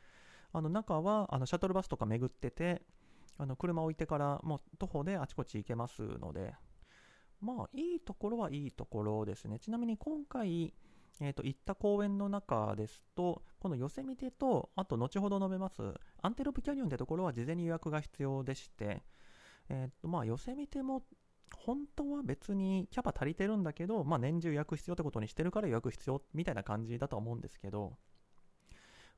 [0.53, 2.81] あの中はあのシャトルバスとか巡ってて、
[3.37, 6.53] あの車置いてからもう徒歩であちこち行けますので、
[7.41, 9.59] まあいいところはいいところですね。
[9.59, 10.73] ちなみに今回、
[11.19, 15.81] えーと、行った公園の中ですと、このヨセミテと、あと後ほど述べます、
[16.21, 19.03] アンテロープキャニオンってところは事前に予約が必要でして、
[19.69, 21.03] えーとまあ、ヨセミテも
[21.55, 27.97] 本当は別にキャパ足りてるんだけど、まあ、年中予約必要ってことにしてるから予約必要みたいな感じだとは思うんですけど、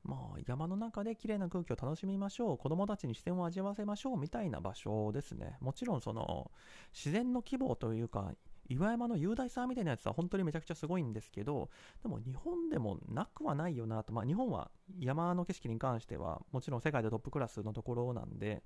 [0.04, 4.18] まあ、山の中で綺麗な空気を楽しみましょう、子供たちに視線を味わわせましょう。
[4.18, 5.56] みたいな場所ですね。
[5.60, 6.50] もちろんその
[6.92, 8.32] 自然の規模というか、
[8.68, 11.70] 岩山の雄大さみたいなやつは本当にめちゃくちゃすごいんですけど、
[12.02, 18.62] でも日本でもなくはないよなと、まあ、日本は山の景色に関してはもちろん世界でトップクラスのところなんで、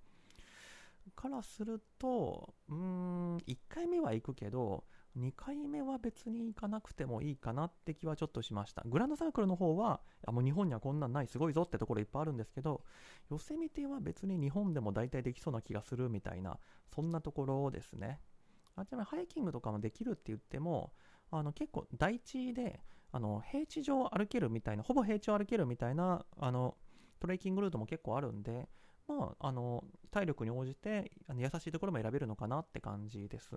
[1.15, 4.85] からすると、うーん、1回目は行くけど、
[5.17, 8.83] 2回目は別に行かなくてもいいかなって気はちょっとしました。
[8.87, 12.83] グランドサークルの方は、あもう日本にはこんなんない、すごいぞってところいっぱいあるんですけど、
[13.31, 16.59] ヨセミテは別に日本でも大体できそうな気がするみたいな、
[16.95, 18.21] そんなところですね。
[18.77, 20.93] あちなみにハイキングとかもできるって言っても、
[21.31, 22.81] あの結構台地で
[23.13, 26.77] あの平地上歩けるみたいな、ほぼ平地を歩けるみたいなあの
[27.21, 28.69] トレーキングルートも結構あるんで、
[29.09, 33.57] まあ、あの体力に応じてあの優しいところも選べるのかなって感じです。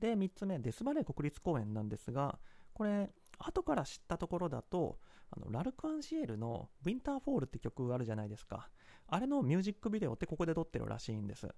[0.00, 2.38] で、3つ目、デスバレー国立公園なんですが、
[2.72, 4.98] これ、後から知ったところだと、
[5.30, 8.70] あのラルク・アンシエルの「ウィンターフォール」って曲あるじゃないですか。
[9.08, 11.48] あれのミュージックビデオってここで撮ってるらしいんです。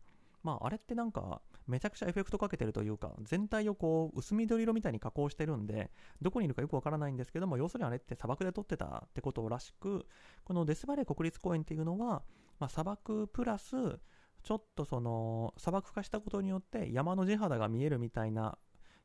[0.43, 5.91] まあ、あれってなんか、めちゃくちゃエフェクトかけてるというか、全体をこう、薄緑色みたいに加工してるんで、
[6.23, 10.07] どこにいるかよくわからないんですけども、要するにあれって砂漠で撮ってたってことらしく、
[10.45, 12.23] このデスバレー国立公園っていうのは、
[12.61, 13.99] まあ、砂漠プラス
[14.49, 18.57] ちょっとその砂漠化したことによって山の地肌が見えるみたいな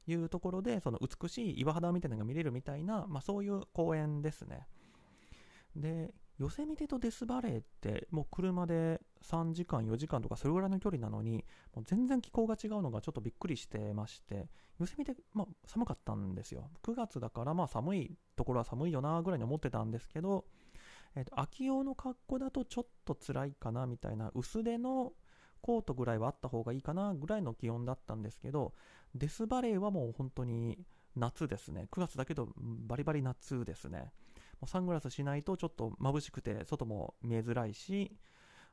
[0.07, 4.65] いうところでその美しい岩肌みたいなのが見れるみたいな、まあ、そういう公園ですね。
[5.75, 11.43] でヨセミテとデスバレーってもう車で3時間4時間とかそれぐらいの距離なのに
[11.75, 14.47] もう全然気候が違うのがちょっとびっくりしてまして
[14.79, 16.69] ヨセミテ、まあ、寒かったんですよ。
[16.83, 20.45] 9月だからまあ寒いところは寒いよなぐらいに思ってたんですけど、
[21.15, 24.31] えー、と秋用の格好だとちょっと辛いかなみたいな。
[24.33, 25.11] 薄手の
[25.63, 28.73] コートぐらいはあった方がいいかなぐらいの気温だったんですけど
[29.15, 30.77] デスバレーはもう本当に
[31.15, 34.11] 夏ですね9月だけどバリバリ夏ですね
[34.63, 38.15] もうサングラスしないとちょっと眩しくて外も見えづらいし、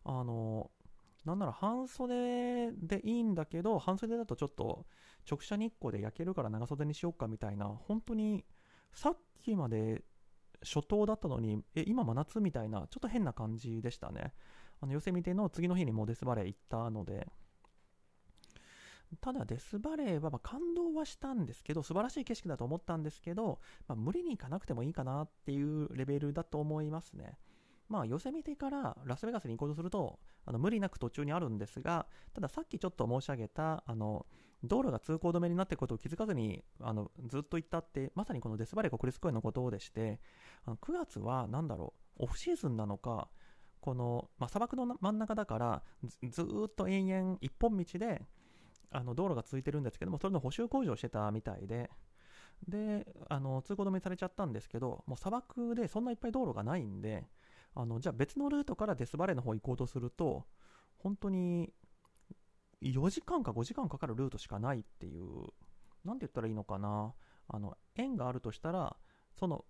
[0.05, 0.71] あの、
[1.25, 4.87] なんなら半袖でいいんだけど、半袖だとちょっと
[5.29, 8.45] 直射日光で焼けるから長袖にしようかみたいな、本当に
[8.93, 10.05] さっきまで
[10.63, 14.33] 初冬だったのに、え、今真夏みたいな、ちょっと変な感じでしたね。
[14.81, 17.29] あの、寄せ見ての次の日にモデスバレー行ったので、
[19.21, 27.39] ただデスバレーはま感動はしたんですけど、素晴らしい景色だと思ったんですけど、まあ、無理に行かなくてもいいかなっていうレベルだと思いますね。
[27.89, 34.27] まあ、寄せ見てからラスベガスに行こうとすると、あの無理なく途中にあるんですが、たださっきちょっと申し上げた、あの、
[34.63, 40.21] 道路が通行止めになっていることを気づかずに、あの、ずっと行ったって、まさにこのデスバレー国立公園のことでして、
[40.65, 43.29] あの9月は何だろう、オフシーズンなのか、
[43.81, 45.83] この、まあ、砂漠の真ん中だから
[46.31, 48.23] ず、っと延々一本道で、
[48.91, 51.91] あの道路が続いてるんですけども、それの補修工事をしてたみたいで、
[52.69, 57.27] で、あの通行止めされちゃったんですけど、もう砂漠でそんないっぱい道路がないんで、
[57.75, 60.45] あのじゃあ別のルートからデスバレーの方行こうとすると、
[60.99, 61.73] 本当に
[62.83, 65.25] 4時間か5時間かかるルートしかないっていう、
[66.05, 67.15] なんて言ったらいいのかな、
[67.49, 68.97] あの円があるとしたら、
[69.39, 69.65] その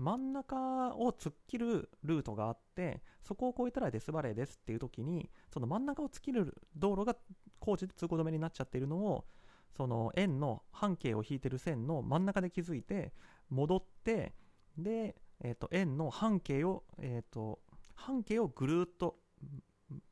[0.00, 7.14] 真ん中を突っ切るルートがあってそこを越えたらデスバレーですっていう時にその真ん中を突っ切る道路が
[7.58, 9.26] 工事で通行止めになっちゃってるのを
[9.76, 13.12] その円の半径を引いてる線の真ん中で気づいて
[13.50, 14.32] 戻って
[14.78, 17.60] で、えー、と円の半径を、えー、と
[17.94, 19.18] 半径をぐるっと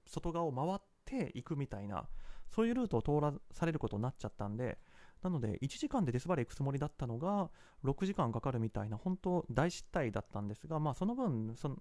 [0.06, 2.06] 外側を回っていくみたいな
[2.54, 4.76] そういうルートを通らされることになっちゃったんで
[5.22, 7.50] なので、1時間でデスバレー行くつもりだったのが、
[7.84, 11.76] 6時間かかるみたいな、本当大失態だったんですが、まあ、その分、その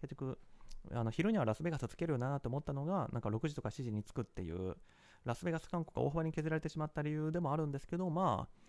[0.00, 0.38] 結局、
[0.92, 4.76] あの昼にはラスベガスつけるよなと思ったのが、なんか6時とか7時に着くっていう、
[5.24, 8.68] ラスベガス観光が大幅に削られてしまった理由でもあるんですけど、まあ、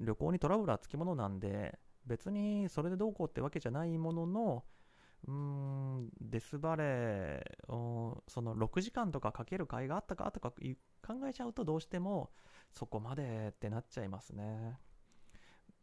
[0.00, 4.64] 旅行にトラブルはつきものなんで、別にそれでどうこうってわけじゃないものの、
[5.28, 12.30] うーん、デスバレー、その6時間とかかける甲斐があったかとか考えちゃうとどうしても、
[12.72, 14.78] そこまでってなっちゃいますね。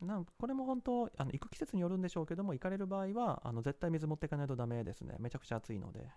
[0.02, 5.15] なんこれも本当あの行く季節によるんでしょうけども行かれる場合はあの絶対水持っていかないとダメですね。
[5.19, 6.08] めちゃくちゃ暑いので。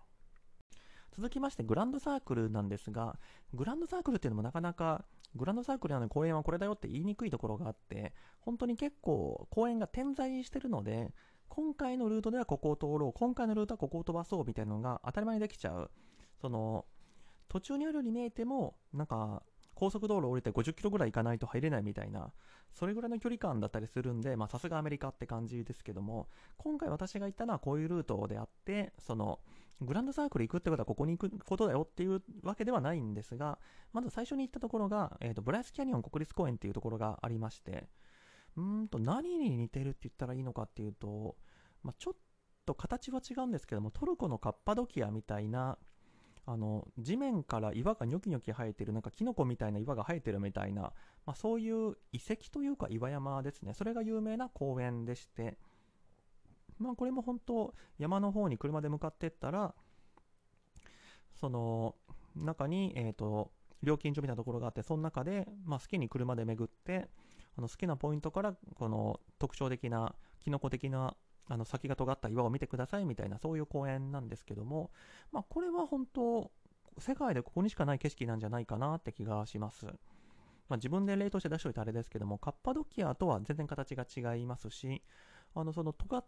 [1.12, 3.18] 続きましてグランドサークルなんですが
[3.52, 5.04] グランドサークルっていうのもなかなか
[5.34, 11.12] グランドサークルなのに公園はこれだよって言いにくいところがあって本当に結構公園が点在してるので
[11.48, 15.90] 今回のルートではここを通ろう今回のルートはここを飛ばそうみたいなのが当たり前にできちゃう。
[16.40, 16.86] その
[17.48, 19.42] 途中にあるように見えてもなんか
[19.74, 22.32] 高速道路降りて50キロぐらい行かないと入れないみたいな、
[22.72, 26.28] それぐらいの距離感だったりするんで、まさすがアメリカって感じですけども、
[26.58, 29.40] 今回私が行ったのはこういうルートであって、その、
[29.80, 33.58] グランドサークル行くってことはここに行くことだよっていうわけではないんですが、
[33.92, 37.88] まず最初に行ったところが、えっ、ー、と、ブライスキャニオン国立公園っていうところがありまして、
[38.56, 41.36] うんと、何に似てるって言ったらいいのかっていうと、
[41.82, 42.14] まあ、ちょっ
[42.66, 45.78] と形は違うんですけども、トルコのカッパドキアみたいな、
[46.46, 50.82] あの地面から岩がニョキニョキ生えてるなんかキノコみたいな岩が生えてるみたいな、
[51.26, 53.74] まあ、そういう遺跡というか岩山ですね。
[53.74, 55.58] それが有名な公園でして。
[56.78, 59.74] まあこれも本当山の方に車で向かってったら
[61.38, 61.94] その
[62.34, 67.08] 中にえっ、ー、と料金所みたいなところがあってその中で、まあ、好きに車で巡って
[67.56, 71.14] あの好きなポイントからこの特徴的なキノコ的な
[71.50, 74.90] あの先が尖った岩を見てくださいみたいなそういう公園なんですけども、
[75.32, 76.50] まあ、これは本当
[76.98, 79.86] 世界でここにしかない景色なんじゃないかなって気がします。
[79.86, 85.02] まあ、自分で例として出しておいてあれですけども、カッパドキアとは全然形が違いますし、
[85.56, 86.24] あのその尖っ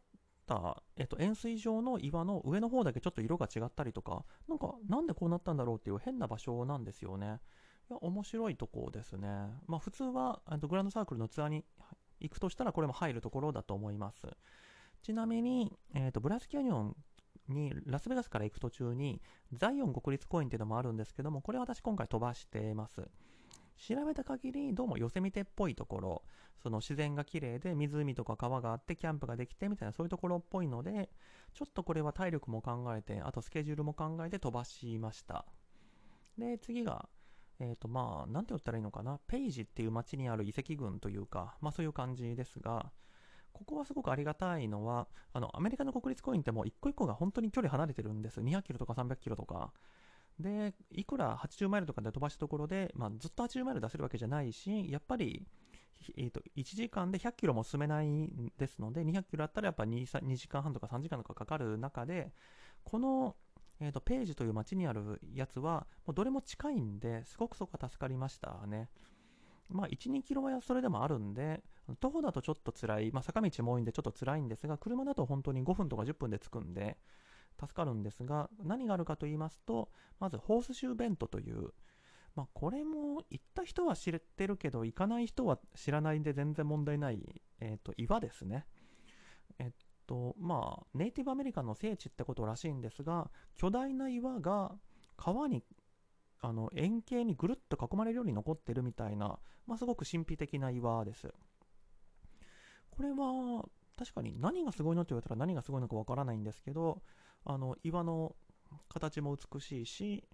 [0.47, 7.39] た、えっと、円錐状の岩の上の方だけちょっと色が違ったりとか、なんかなんでこうなったんだろうっていう変な場所なんですよね。
[7.89, 9.29] いや面白いとこですね。
[9.69, 11.65] まあ、普通はグランドサークルのツアーに
[12.19, 14.27] 行くとしたらこれも入るところだと思います。
[15.03, 16.97] ちなみに、えーと、ブラスキャニオン
[17.49, 19.21] にラスベガスから行く途中に
[19.53, 23.03] ザイオン国立公園っていうのもあるんですけどもこれ私今回飛ばしてます。
[23.77, 26.23] 調べた限りどうもヨセミテっぽいところ
[26.63, 31.11] その自然が綺麗で湖とか川があってキャンプができてみたいなそういうところっぽいので
[31.53, 35.47] ちょっとこれは体力も考えてあとスケジュールも考えて飛ばしました。
[36.39, 37.09] で次が
[37.59, 39.19] えっ、ー、とまあ何て言ったらいいのかな。
[39.27, 42.93] ペイジっていう町にある遺跡群というかまあそういう感じですが
[43.53, 49.73] ここはすごくありがたいのはあのアメリカの国立公園ってもう一個一個が本当に距離離れてるんです200キロとか300キロとか
[50.39, 55.47] で、いくら80マイルとかで飛ばしたところで、まあ、ずっと80マイル出せるわけじゃないし、やっぱり、
[56.17, 58.09] えーと、1時間で100キロも進めない
[58.59, 62.33] ですので、200キロあったらやっぱ 2, 2時間半とか3時間とかかかる中で、
[62.85, 63.37] この、
[63.81, 68.89] えーと、ページという街にあるやつは、もうどれも近いんで、すごくそこは助かりましたね。
[69.73, 71.63] まあ、1、2キロはそれでもあるんで、
[72.01, 76.99] 徒歩だとちょっと辛い、まあ、坂道も多いんでちょっと辛いんですが、車だと本当に5分とか10分で着くんで、
[77.61, 81.71] 助かるんですが、何があるかと言いますと、まずホースシューベントという、
[82.35, 88.67] まあ、これも行った人は知ってるけど、行かない人は知らないんで全然問題ない、えー、と岩ですね。
[89.59, 89.71] えっ
[90.07, 94.75] と、まあ、ネイティブアメリカンの聖地ってことらしいんですが、巨大な岩が
[95.17, 95.63] 川に
[96.43, 101.33] あの円形にぐるっと囲まれるように残ってるみたいな、まあ、すごく神秘的な岩です。
[102.91, 103.65] これは
[103.97, 107.01] 確かに何がすごいのって言われたら何がすごいのかわからないんですけど、
[107.45, 108.35] あの岩の
[108.89, 110.25] 形も美しいし、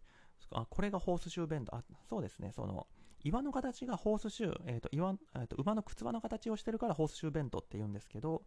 [0.53, 2.87] あこれがホースシューベンド、あそうですね、その
[3.23, 8.43] 岩の形がホースシュー、えーと岩えーと、馬の靴輪の形をしてるからホースシューベントって言うんですけど、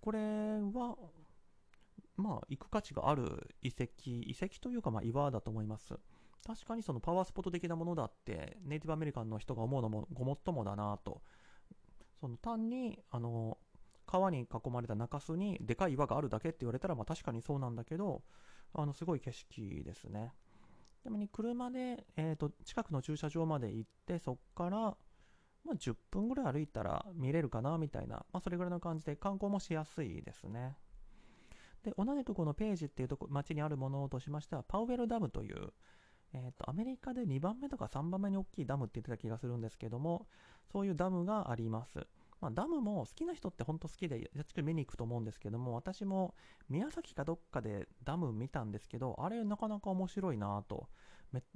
[0.00, 0.96] これは、
[2.16, 5.94] まあ、行く価値がある遺跡、遺跡というか、まあ、岩だと思います。
[6.44, 11.22] 確かにそのパワースポット的なものだって、ネイティブアメリカンの人が思うのもごもっともだなと。
[12.20, 13.58] その単に、あの、
[14.06, 18.22] 川に囲まれた中州にでかい岩があるだけって言われたら、まあ、確かにそうなんだけど
[18.72, 20.32] あのすごい景色ですね
[21.02, 30.76] ちなみに車で、えーと、近くの駐車場まで行ってそこから、まあ、10分ぐらい歩いたら見れるかなみたいな、まあ、それぐらいの感じで観光もしやすいですね
[31.82, 35.74] で同じくこのページっていうとこ町にあるものとしましてはパウエルダムという、
[36.34, 40.26] えーとアメリカで2番目とか3番目に大きいダムって言ってた気がするんですけども
[40.70, 42.06] そういうダムがあります
[42.44, 46.34] まあ、ダムも好きな人って本当好きで、やっちく見に行くと思うんですけども、私も
[46.68, 50.88] 宮崎かどっかでダム見たんですけど、あれなかなか面白いなと。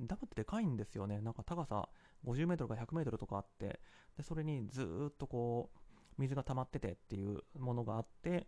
[0.00, 1.20] ダムってでかいんですよね。
[1.20, 1.90] なんか高さ
[2.24, 3.80] 50メートルか100メートルとかあって、
[4.16, 5.78] で、それにずっとこう、
[6.16, 8.46] 水が溜まっててっていうものがあって、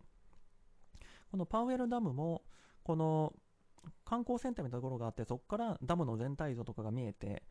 [1.31, 2.43] このパウエルダムも、
[2.83, 3.35] この
[4.05, 7.43] 観光センターみたいなところがあって、そこからダムの全体像とかが見えて、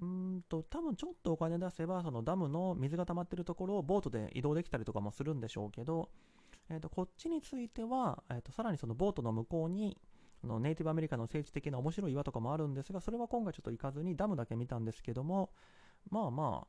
[0.00, 6.08] うんと多分ちょっとお金出せばそのダムの水が溜まってるところをボートで移動できたりとかもするんでしょうけど、
[6.70, 9.98] えー、とこっちについては、えー、とさらにそのボートの向こうに
[10.42, 15.50] あのネイティブアメリカの政治的な面白い岩とかもあるんですがそれは今回ちょっと行かずにダムだけ見たんですけども
[16.10, 16.66] まあまあ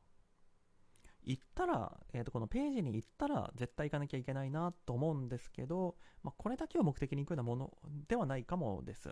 [1.24, 7.72] 行ったら、えー、とこのページに行ったら絶対行かなきゃいけないなと思うんですけど、まあ、これだけを目的に行くようなもの
[8.08, 9.10] ではないかもです。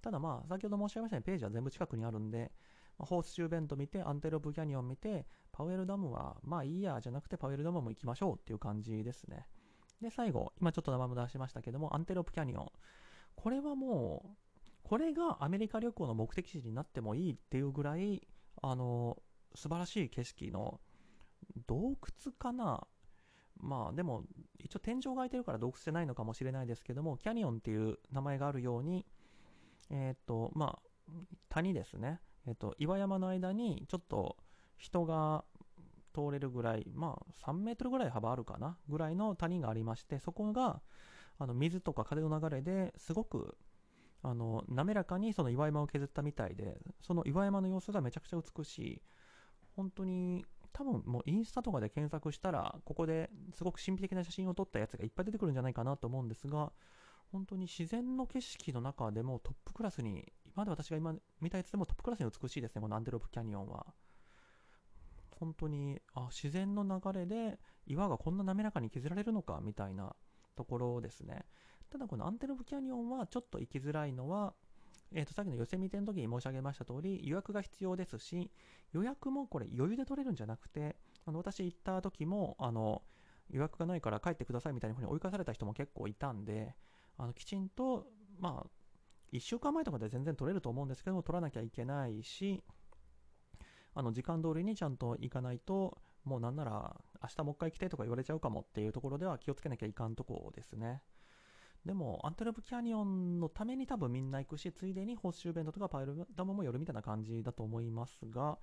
[0.00, 2.50] ただまあ先ほど申し上げましたようにページは全部近くにあるんで
[2.98, 9.46] ま、ホースシューベント見て、アンテロープキャニオン見て、パウエルダムは、まあいいや、じゃなくてパウエルダムも行きましょうっていう感じですね。
[10.00, 12.72] で、最後、今ちょっと名前も出しましたけども、アンテロープキャニオン。
[13.34, 14.36] これはもう、
[14.82, 18.26] これがアメリカ旅行の目的地になってもいいっていうぐらい、
[18.62, 19.18] あの、
[19.54, 20.80] 素晴らしい景色の
[21.66, 22.86] 洞窟かな？
[23.60, 24.24] まあでも
[24.58, 29.06] 一応天井が開いてるから洞窟じゃないのかもしれないですけどもキャニオンっていう名前があるように
[29.90, 31.12] えっ、とまあ
[31.48, 32.20] 谷ですね。
[32.46, 34.36] えっと、岩山の間にちょっと
[34.76, 35.44] 人が
[36.12, 38.78] 通れるぐらい、まあ3メートルぐらい幅あるかな？
[38.88, 40.82] ぐらいの谷がありまして、そこが
[41.38, 43.56] あの水とか風の流れですごく
[44.22, 49.02] あの滑らかにその岩山を削ったみたいで、その岩山の様子がめちゃくちゃ美しい。
[49.76, 56.72] 本当に多分もうインスタとかで検索したら、ここですごく神秘的な写真を撮ったやつがいっぱい出てくるんじゃないかなと思うんですが、
[57.30, 63.86] 本当に自然の景色の中でもトップクラスに今まで私が今見たやつでもトップクラスに美しいですね、このアンテロープキャニオンは。
[65.38, 70.14] 本当に、あ、自然の流れで岩がこんな滑らかに削られるのかみたいな
[70.54, 71.46] ところですね。
[71.90, 74.54] ただこのアンテロープキャニオンはちょっと行きづらいのは、
[75.14, 78.50] えー、とさっきの寄せ見ての時に申し上げました通り予約が必要ですし
[78.92, 80.96] 予約もこれ余裕で取れるんじゃなくて
[81.26, 83.02] あの私行った時もあの
[83.50, 86.74] 予約がないから帰ってくださいみたいな風に追い返された人も結構いたんで
[87.18, 88.06] あのきちんと
[88.40, 88.70] まあ
[89.32, 92.62] 1週間前とかで全然取れると思うんですけども、取らなきゃいけないし、
[93.94, 101.02] あの時間通りにちゃんと行かないと、もうなんなら明日もう一回来てとか言われちゃうかもっていうところでは気をつけなきゃいかんとこですね。
[101.84, 108.58] でも、アンテロプキャニオンのために多分みんな行くし、ついでにホースシューベントとかパイルダムも寄るみたいな感じだと思いますが、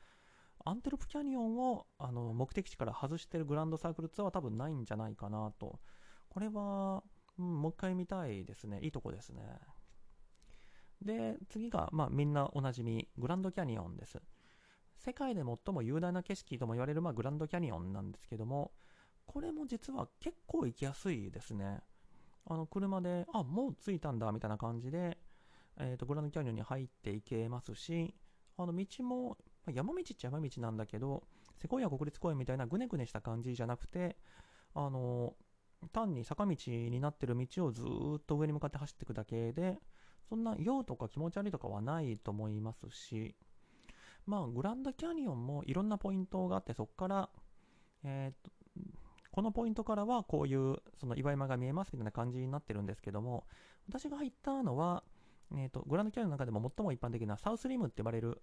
[0.66, 5.80] アンテロプキャニオンをあの目的地から外してるグランドサークルツアーは多分ないんじゃないかなと。
[6.30, 7.04] これは、
[7.38, 8.80] うん、もう一回見たいですね。
[8.82, 9.42] いいとこですね。
[11.02, 14.22] で、次が、まあ、みんなおなじみ、グランドキャニオンです。
[14.98, 18.72] 世界で最も雄大な景色とも言われる、まあ、グランドキャニオンなんですけども、
[19.26, 21.80] これも実は結構行きやすいですね。
[22.50, 25.18] あの、車で、あ、もう着いたんだ、みたいな感じで、
[25.78, 28.14] えっ、ー、と、グランドキャニオンに入っていけますし、
[28.58, 29.38] あの、道も、
[29.72, 31.24] 山道っちゃ山道なんだけど、
[31.58, 34.18] セコイア国立公園みたいなぐねぐねした感じじゃなくて、
[34.74, 35.36] あの、
[35.94, 37.84] 単に坂道になってる道をず
[38.18, 39.80] っと上に向かって走っていくだけで、
[40.28, 43.36] そんな用とか気持ち悪いとかはないと思いますし、
[44.26, 47.30] まあ、グランドキャニオンもいろんなポイントがあって、そこから、
[48.04, 48.52] えー、と、
[49.32, 53.46] このポイントからはこういうその岩山が見えますみたいな感じになってるんですけども、
[53.88, 55.04] 私が入ったのは、
[55.54, 58.42] えーと、グランドキャニオンの中でも最も一般的なサウスリムって呼ばれる、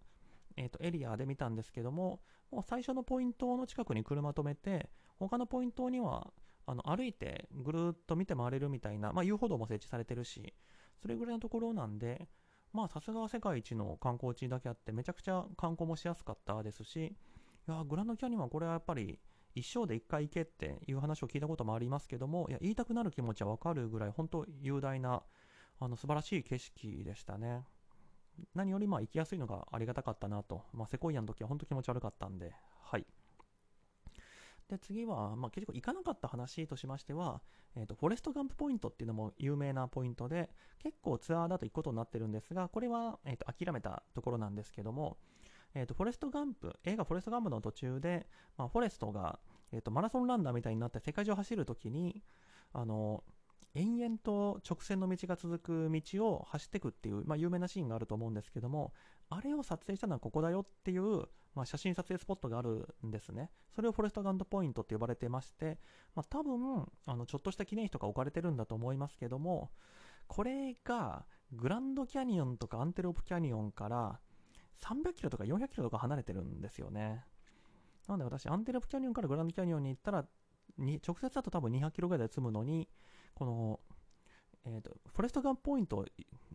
[0.57, 2.21] えーと、エリアで見たんですけども、
[2.51, 6.33] もう最初のポイントの近くに車止めて、他のポイントには
[6.67, 10.55] あの歩いてぐるっと見て回れるみたいな、まあ、遊歩道も設置されてるし、
[11.01, 12.29] それぐらいのところなんで、
[12.73, 17.07] まあさすがは世界一の観光地だけあって、めちゃくちゃ観光もしやすかったですし、
[17.69, 19.19] いや、グランドキャニオンはこれはやっぱり
[19.57, 25.23] 一生で一回行けっていう話を聞いたこともありますけども、いや、言いたくなる気持ちはわかるぐらい、本当雄大な、
[25.81, 27.65] あの、素晴らしい景色でしたね。
[28.55, 30.63] 何よりまあ行きやすいのがありがたかったなと。
[30.75, 33.07] まあ、セコイアの時は本当気持ち悪かったんで、はい。
[34.69, 37.41] で、次は、まあ、結局行かなかった話としましては、
[37.77, 40.51] えっ、ー、と、フォレストガンプポイントっていうのも有名なポイントで、
[40.81, 45.17] 結構ツアーだと行くことになってるんですが、これは、えっ、ー、と、諦めたところなんですけども、
[45.77, 49.39] えっ、ー、と、フォレストガンプ、映画フォレストガンプの途中で、まあ、フォレストが、
[49.73, 52.23] えっ、と、マラソンランナーみたいになって世界中を走るときに、
[52.73, 53.23] あの、
[53.75, 58.95] 延々と直線の道が続く道を走っていくっていう、まあ、有名なシーンがあると思うんですけども、
[59.29, 61.25] あれを撮影したのはここだよっていう、
[61.55, 63.51] まあ、写真撮影スポットがあるんですね。
[63.75, 65.79] それをフォレストガンドポイントって呼ばれてまして、
[66.15, 69.71] まあ、多分、あの、ちょっとした記念碑とか置かれてるんだと思いますけども、
[70.27, 74.21] これが、グランドキャニオンとかアンテロープキャニオンから
[74.81, 77.25] 300キロとか400キロとか離れてるんですよね。
[78.09, 80.25] なので私、アンテロープキャニオンからグランドキャニオンに行ったら、
[80.79, 82.89] に直接だと多分200キロぐらいで済むのに、
[83.35, 83.81] この、
[84.65, 86.07] えっ、ー、と、フォレストガンポイントを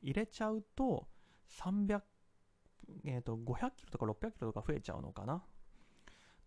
[0.01, 1.07] 入れちゃうと、
[1.49, 2.01] 300
[3.05, 5.43] えーと、500キロとか600キロとか増えちゃうのかな。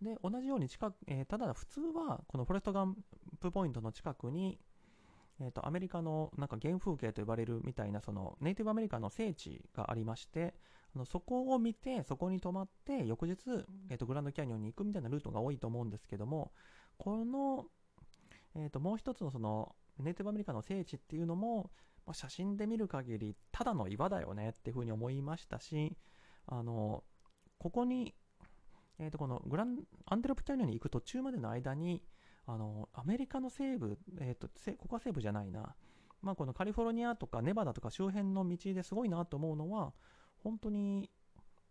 [0.02, 2.96] で、同じように近く、えー、ただ普通はこのフォレストガン
[3.40, 4.58] プポイントの近くに、
[5.40, 10.54] えーと、アメリカのなんか原風景と呼ばれるみたいなそのネイティブアメリカの聖地がありまして
[10.94, 13.36] あのそこを見てそこに泊まって翌日、
[13.90, 16.52] えーと、グランドキャニオンに行くみたいなルートが多いと思うんですけども
[16.98, 17.66] この、
[18.54, 21.70] えー、ともう一つのそのネイティブアメリカの聖地っていうのも、
[22.06, 25.96] まあ、写真で見る限りただの岩だよねっていうふうに思いましたし
[26.46, 27.04] あの、
[27.58, 28.14] ここに、
[28.98, 32.02] え、ー、と、このグラン、アンテロプキャニオンに行く途中までの間に、
[32.46, 35.74] あの、アメリカの西部、えっ、ー、と、ここは西部じゃないな。
[36.22, 39.92] まあ、このカリフォルニアとかネバダとか周辺の道ですごいなと思うのは、
[40.42, 41.10] 本当に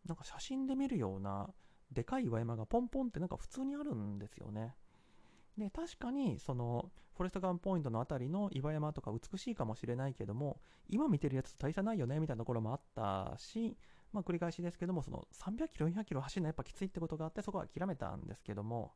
[0.06, 1.50] なんか写真で見るような
[1.92, 4.76] でかい岩山がポンポンってなんか普通にあるんですよね。
[5.58, 10.60] で、確かにそのフォレストガンポイントの辺りの岩山とか美しいかもしれないけども、
[10.90, 13.78] 今見てるやつと大差ないよねみたいなところもあったし、
[14.12, 18.94] まあ、繰り返しですけども、その300キロ、400キロ走るのはやっぱきついってことがあって、そこは諦めたんですけども、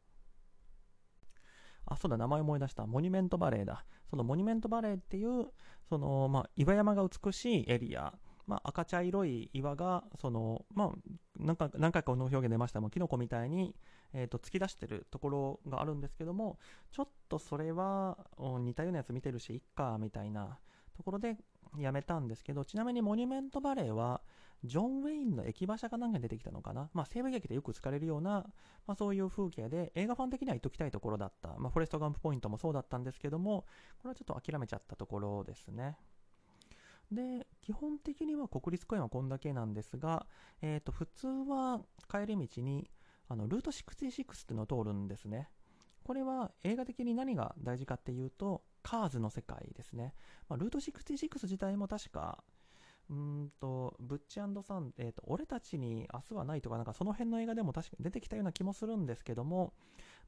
[1.87, 2.85] あ、そうだ、名前思い出した。
[2.85, 3.85] モニュメントバレーだ。
[4.09, 5.47] そのモニュメントバレーっていう、
[5.89, 8.13] その、まあ、岩山が美しいエリア、
[8.45, 10.91] まあ、赤茶色い岩が、その、まあ、
[11.37, 13.73] 何回何回かこの表現出ましたも、キノコみたいに、
[14.13, 16.59] えっ、ー、と、突き出してるところがあるんですけども、
[16.91, 20.59] ちょっとそれは、似たようなやつ見てるし、いっか、みたいな
[20.95, 21.37] ところで
[21.77, 24.21] やめたんですけど、ちなみにモニュメントバレーは、
[24.63, 26.89] ジョン・ウェインの駅馬車かなんかに出てきたのかな？
[26.93, 28.45] まあ、西部劇でよく使われるような、
[28.87, 31.49] まあ、そういう風景で、映画ファン的には行っときたいところだった。
[31.57, 33.65] まあ、フォレストガンプポイントもそうだったんですけども、
[33.99, 35.97] これはちょっと諦めちゃったところですね。
[37.11, 40.25] で、基本的には国立公園はこんだけなんですが、
[40.61, 42.89] えっ、ー、と、普通は帰り道に、
[43.29, 45.49] あの、ルート66っていうのを通るんですね。
[46.03, 50.13] これは映画的に何が大事かっていうと、カーズの世界ですね。
[50.47, 52.43] まあ、ルート66自体も確か、
[53.09, 59.73] うんと、ブッチサン、えっ、ー、と、俺たちに明日はないとか、なんかその辺の映画でも確かに出てきたような気もするんですけども、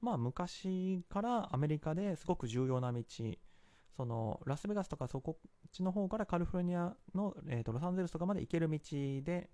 [0.01, 3.03] まあ昔からアメリカですごく重要な道、
[3.97, 8.79] そのラスベガスとかそこっちの方からカリフォルニアの、えーと、ロサンゼルスとかまで行ける道
[9.23, 9.49] で、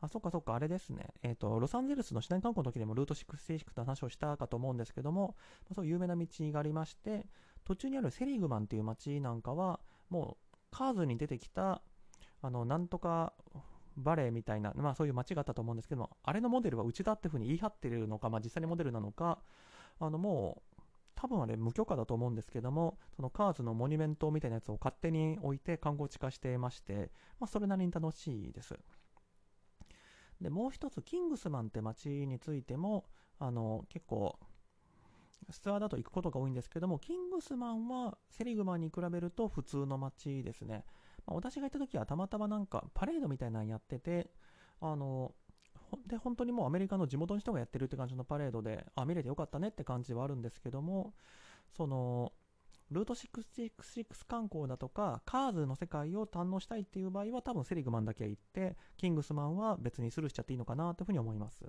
[0.00, 1.08] あ、そっかそっか、あれですね。
[1.22, 5.34] えっ、ー、と、ロサンゼルスの市内観光の時でもルート66の話をしたかと思うんですけども、
[5.64, 7.26] まあ、そういう有名な道がありまして、
[7.64, 11.82] 途中にあるセリグマンっていう街なんかは、もうカーズに出てきた
[12.44, 13.32] あの、なんとか、
[13.96, 19.38] バレーみたいな、まあそういう街があったと思うんですけども、あれのモデルはうちだっていうふうに言い張ってるのか、まあ実際にモデルなのか、
[19.98, 20.82] あのもう、
[21.14, 28.74] 多分あれ無許可だと思うんですけども、そのカーズのモニュメントみたいなやつを勝手に置いて観光地化していまして、まあそれなりに楽しいです。
[30.38, 33.06] で、もう一つ、キングスマンって街についても、
[33.38, 34.38] あの、結構、
[35.50, 40.84] ツアーだと行くことが多いんですけども、キングスマンはセリグマンに比べると普通の街ですね。
[41.26, 44.30] まあ、私が行った時はたまたまなんかパレードみたいなのやってて、
[44.80, 45.34] あの、
[46.06, 51.14] で、本当にもうアメリカの地元の人がやってるって感じのパレードで、あ、見れてよかったねって感じはあるんですけども、
[51.76, 52.32] その、
[52.90, 61.64] ルート666観光だとか、カーズの世界を堪能したいっていう場合は、多分セリグマンだけ行って、キングスマンは別にスルーしちゃっていいのかなというふうに思います。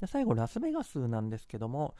[0.00, 1.94] で最後、ラスベガスなんですけども、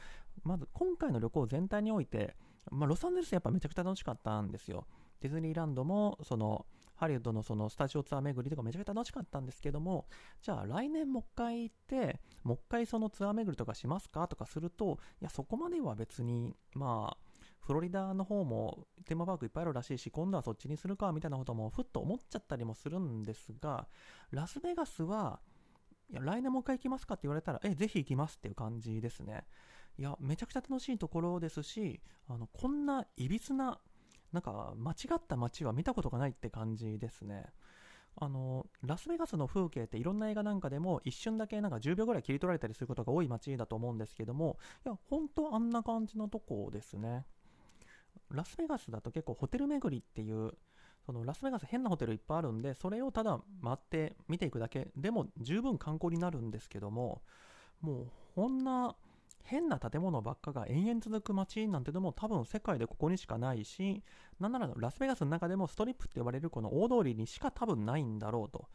[0.45, 2.37] まず今回の旅行全体において、
[2.71, 4.87] まあ、ロサンゼルスやっぱめちゃくちゃ楽しかったんですよ。
[5.21, 6.67] ディズニーランドも、その、
[6.99, 10.07] ハリウッドのそのスタジオツアー巡りとかめちゃくちゃ楽しかったんですけども、
[10.43, 17.29] じゃあ来年もう一回行って、もう一回そのツアー巡りとかしますかとかすると、いや、そこまでは別に、まあ、
[17.61, 23.87] フロリダの方もテーマパークいっぱいあるらしいし、今度はそっちにするかみたいなこともふっと思っちゃったりもするんですが、
[24.33, 25.41] ラスベガスは、
[26.11, 29.45] いや、来年もう一回行きますかって言われたら、え、ぜひ行きますっていう感じですね。
[29.99, 33.79] いや、めちゃくちゃ楽しいところですし、あの、こんないびつな、
[34.33, 37.47] なんか、間違った街は見たことがないって感じですね。
[38.21, 47.25] あの、ラスベガスの風景っていろんな映画なんかでも一瞬だけなんか10秒ぐらい切り取られたりすることが多い街だと思うんですけども、いや、本当あんな感じのとこですね。
[48.31, 50.53] ラスベガスだと結構ホテル巡りっていう、
[51.07, 57.23] そのラスベガス変なホテルいっぱいあるんで、それをただ回って見ていくだけでも十分観光になるんですけども、
[57.81, 58.97] もうこんな
[59.43, 64.03] 変な建物ばっかが延々続く街なんてのも多分世界でここにしかないし、
[64.39, 68.69] なんならラスベガスの中でもストリップって呼ばれるこの大通りにしか多分ないんだろうと。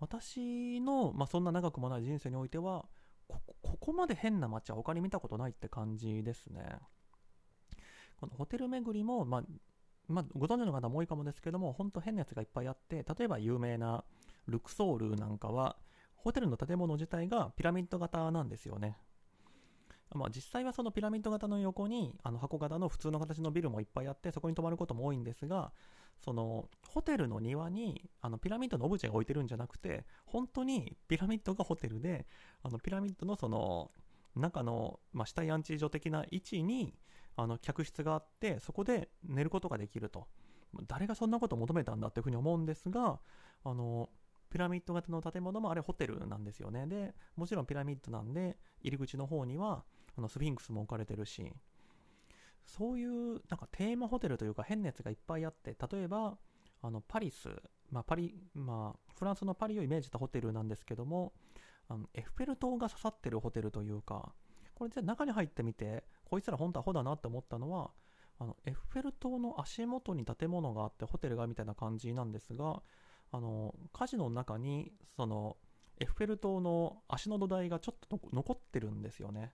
[0.00, 2.86] 私の、まあ、そんな長くもない人生においては、
[3.62, 6.80] ここまで変な街は他に見たことないって感じですね。
[8.18, 9.42] このホテル巡りも、まあ、
[10.08, 14.04] まあ、ご存知の方も多いかもですけども、本当変なやつがいっぱいあって、例えば有名な
[14.46, 15.76] ルクソールなんかは、
[16.16, 18.98] ホテルの建物自体がピラミッド型なんですよね。
[20.14, 25.72] まあ、実際はそのピラミッド型の横にあの箱型の普通の形のビルもいっぱいあってそこに泊まることも多いんですが
[26.22, 32.26] そのホテルの庭にあのピラミッドのオブジェが置いてるんじゃなくて本当にピラミッドがホテルで
[32.62, 33.90] あのピラミッドのその
[34.36, 36.94] 中の、まあ、死体安置所的な位置に
[37.36, 40.26] あの客室があってそこで寝ることができると。
[40.86, 43.20] 誰がそんなことを求めたんだっていうふうに思うんですが
[43.62, 44.08] あの
[44.50, 46.86] ピラミッド型の建物もあれホテルなんですよね。
[46.86, 49.84] でもちろんピラミッドなんで入り口の方には
[50.16, 51.52] あのスフィンクスも置かれてるし
[52.64, 56.38] そういうなんかテーマホテルというか変なやつがいっぱいあって例えば
[56.82, 57.48] あのパリス、
[57.90, 61.32] まあパリまあ、フランスのパリをイメージしたホテルなんですけども
[61.88, 64.32] あのエッフェル塔が刺さってるホテルというか
[64.74, 67.90] これじゃ中に入ってみてこいつら本当アホだなって思ったのは
[68.38, 72.82] あのエッフェル塔の足元に建物があってホテルがみたいな感じなんですが
[73.30, 75.56] あのカジノの中にその
[76.00, 79.52] エッフェル塔の足の土台がちょっと残ってるんですよね。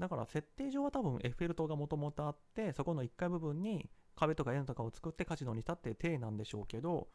[0.00, 7.08] だから設定上は多分エッフェル塔がもともとあってそこの1階部分に壁とか屋根とかを作ってカジノにしたっていう体なんでしょうけど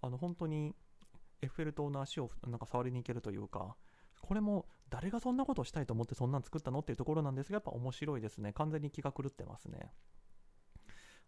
[0.00, 0.74] あの本当に
[1.42, 3.76] エッフェル塔の足をなんか触りに行けるというか
[4.22, 8.52] これも誰がそんなことをしたいと思ってそんなん作ったのっていうところなんですがやっぱ面白いですね。
[8.52, 9.92] 完全に気が狂ってますね。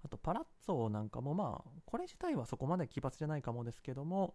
[0.04, 4.34] あとパラッツォなんかもまあこれ自体はそこまで奇抜じゃないかもですけども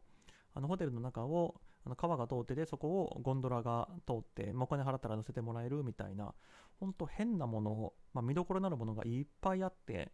[0.54, 1.56] あのホテルの中を
[1.88, 6.34] あの川が通っててそこをゴンドラが通ってお金払ったら乗せてもらえるみたいな
[6.82, 10.12] ほんと変なもの、まあ、見どころになるものがいっぱいあって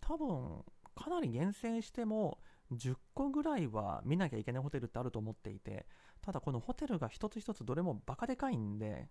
[0.00, 0.64] 多分
[0.96, 2.38] かなり厳選しても
[2.72, 5.86] 10個ぐらいは見なきゃいけないホテルってあると思っていて
[6.22, 9.06] ただこのホテルが一つ一つどれもバカでかいんで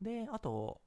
[0.00, 0.80] であと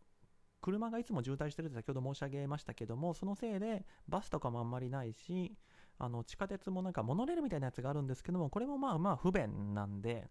[0.60, 5.56] 車がいつも渋滞してるって先ほど申し上げましたけどもそのせいでバスとかもあんまりないし
[6.04, 10.28] あの地下鉄もなんかモノレールみたいなやつがあるんですけどもこれもまあまあ不便なんで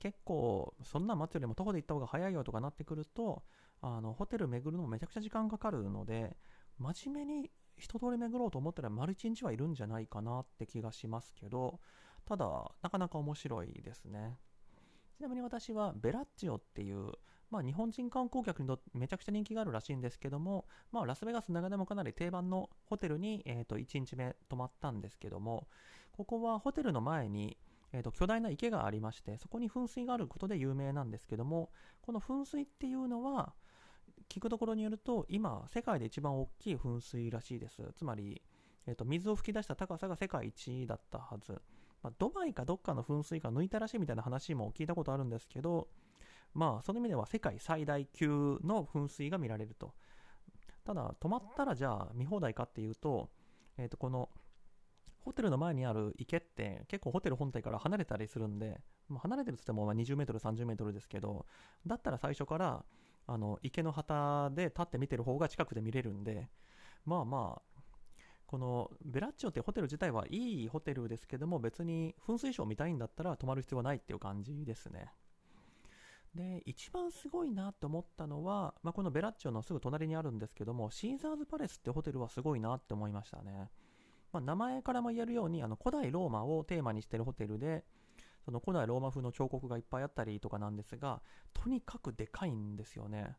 [0.00, 3.44] 結構そんな待つよりも徒歩で行った方が早いよとかなってくると
[3.82, 6.36] あのホテル巡るのもめちゃくちゃ時間かかるので
[6.78, 11.78] 真面目に一通り巡ろうと思ったら丸一日はいるんじゃないかなって気がしますけど
[12.26, 12.46] ただ
[12.82, 14.36] なかなか面白いですね。
[15.16, 17.12] ちなみに私はベラッジオっていう
[17.50, 25.68] まあ、日本人観光客にとってめちゃくちゃ人気があるらしいんですけども、まあ、ラスベガスの中でもかなり定番のホテルに、えー、と1日目泊まったんですけども、
[26.12, 27.56] ここはホテルの前に、
[27.92, 31.70] えー、と巨大な池がありまして、そこに噴水があることで有名なんですけども、
[32.02, 33.54] この噴水っていうのは、
[34.28, 37.92] 聞くところによると、今、世界で一番大きい噴水らしいです。
[37.94, 38.42] つまり、
[38.86, 41.60] えー、と水を噴き出した高さが世界一だったはず。
[42.02, 45.88] まあ、ドバイかどっかの噴水が抜いたらしいみたいな話も聞いたことあるんですけど、
[46.56, 49.92] まあ、その意味では世界最大級の噴水が見られると。
[50.84, 53.28] ただ、泊まったらじゃあ見放題かっていうと、
[53.76, 54.30] えっ、ー、と、この、
[55.18, 61.44] ホテルの前にある池って結構ホテル本体から離れたりするんで、まあ、離れてるっつっても20メートル、30メートルですけど、
[61.86, 62.84] だったら最初から
[63.26, 66.48] あの池の旗で立って見てる方が近くで見れるんで、
[67.04, 67.80] まあまあ、
[68.46, 75.12] このベラッチョってホテル自体はいいホテルですけども、別に噴水ショー見たいんだったら泊まる必要はないっていう感じですね。
[76.34, 83.70] で、一番すごいなと思ったのは、まあ、このベラッチョのすぐ隣にあるんですけども、シーザーズパレスってホテルはすごいなって思いましたね。
[84.32, 87.84] まあ、名前からも言えるように、あの古代ローマをテーマにしてるホテルで、
[88.44, 91.22] その古代ローマ風の彫刻がいっぱいあったりとかなんですが、
[91.52, 93.36] とにかくでかいんですよね。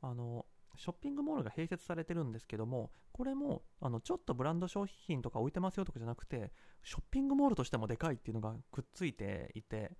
[0.00, 6.52] あの、ショッピングモールが併設されてるんですけども、これも、あの、ちょっとブランド商品とか置いてますよとかじゃなくて、
[6.82, 9.92] ショッピングモールとしてもでかいっていうのがくっついていて、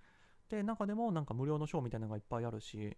[0.51, 2.97] で、中でもなんか無料のショーみたいなのがいっぱいあるし、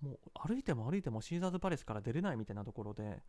[0.00, 0.18] もう
[0.48, 3.22] 歩いても歩いてもシーザーズパレスから出れないみたいなところで、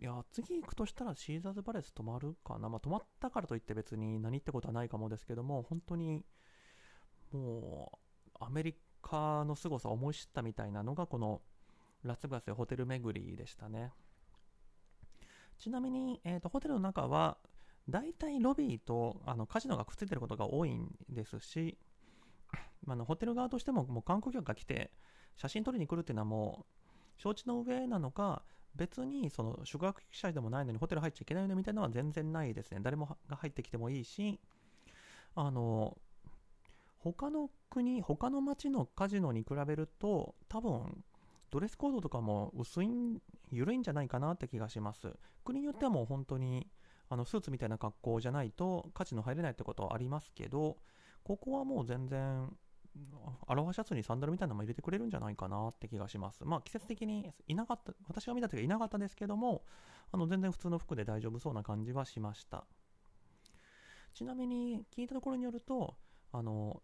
[0.00, 2.68] いや、次行くとしたらシーザーズパレス泊まるかな？
[2.68, 6.24] まあ、泊まったからといって別に何ってことはないかもですけども、本当に、
[7.32, 7.92] も
[8.40, 11.40] う、アメリカの凄さを思い知ったみたいなのが、この
[12.02, 13.92] ラスベガスホテル巡りでしたね。
[15.58, 17.38] ちなみに、えーと、ホテルの中は、
[17.88, 21.78] 大体ロビーとあのカジノがくっついてることが多いんですし、
[22.86, 24.90] まあのホテル側としてももう観光客が来て
[25.36, 26.64] 写真撮りに来るっていうのはも
[27.18, 28.42] う承知の上なのか
[28.76, 32.78] 別にその宿泊者でもないのにホテル入っちゃいけないよねみたいなのは全然ないですね。
[32.82, 34.38] 誰もが入ってきてもいいし、
[35.34, 35.96] あの、
[36.98, 41.04] 他の国、他の町のカジノに比べると、多分、
[41.50, 42.88] ドレスコードとかも薄い、
[43.50, 45.12] 緩いんじゃないかなって気がします。
[45.44, 46.68] 国によってはもう本当に、
[47.08, 50.76] あの、スーツみたいな格好じゃないとカジノ入れないってことはありますけど、
[51.22, 52.52] ここはもう全然、
[53.46, 56.44] アロハシャツにサンダルみたいなのも入れてくれるんじゃないかなって気がします。
[56.44, 59.64] まあ季節的にいなかった、私が見た時はいなかったですけども、
[60.12, 62.64] あの全然普通の服で大丈夫そうな感じはしました。
[64.14, 65.94] ちなみに聞いたところによると、
[66.32, 66.82] あの、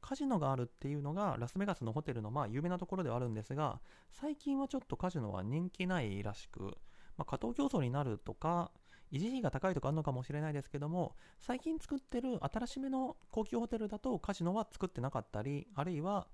[0.00, 3.80] カジノがあるっていうのがラスベガスのホテルのまあ有名なところではあるんですが、
[4.12, 6.76] 最近はちょっとカジノは人気ないらしく、
[7.16, 8.70] まあ、加藤競争になるとか、
[9.14, 16.26] 維持費が高いとかあるのかもしれないですけども、最近作ってる新しめの高級ホテルだとカジノは作ってなかったり、あるいは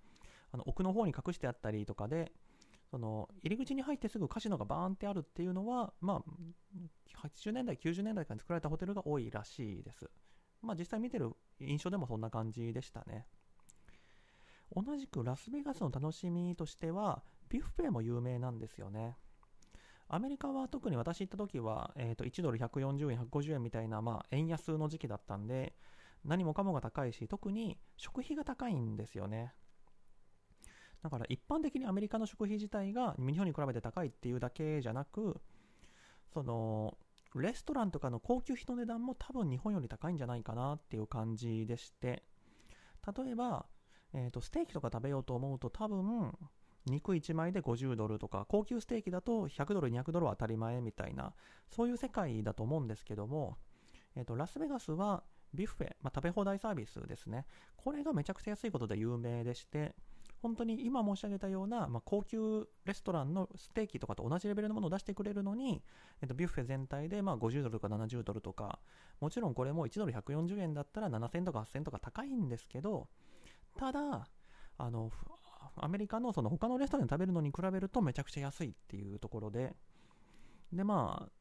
[0.51, 2.33] あの奥の方に隠してあったりとかで、
[2.91, 10.11] その入り口に入ってすぐカジノがバーンってあるっていうのは、まあ、80年代、90年代から作られたホテルが多いらしいです。
[10.63, 13.27] まあ実際見てる印象でもそんな感じでしたね。
[14.75, 19.19] 同じくラスベガスの楽しみとしては、ビュッフェも有名なんですよね。
[20.13, 25.73] アメリカは特に私行った時は、えー、と1ドル140円、150円みたいな、まあ、円安の時期だったんで、
[26.25, 29.55] 何もかもが高いし、特に食費が高いんですよね。
[31.03, 35.41] だから一般的にアメリカの食費自体が日本に比べて高いっていうだけじゃなく、
[36.35, 36.99] その、
[37.37, 42.25] レストランとかの高級費の値段も多分日本より高いんじゃないかなっていう感じでして、
[43.17, 43.67] 例えば、
[44.13, 46.37] えー、とステーキとか食べようと思うと多分
[46.87, 51.35] 肉1枚で50ドルとか、高級ステーキだと100ドル、200ドルは当たり前みたいな、
[51.71, 53.57] そういう世界だと思うんですけども、
[54.17, 55.23] えっ、ー、と、ラスベガスは
[55.55, 57.47] ビュッフェ、まあ、食べ放題サービスですね。
[57.77, 59.95] これがめちゃくちゃ安いことで有名でして、
[60.43, 65.83] 本当に今申し上げたような、まあ、高級レストランのステーキとかと同じレベルのものを出してくれるのに、
[66.23, 68.79] えっと、ビュッフェ全体でまあ50ドルとか70ドルとか、
[69.21, 73.09] もちろんこれも1ドル140円だったら7000とか8000とか高いんですけど、
[73.77, 74.27] ただ、
[74.79, 75.11] あの、
[75.77, 79.75] アメリカのその他のレストランで食べるのに比べるとめちゃくちゃ安いっていうところで、
[80.73, 81.41] で、まあ、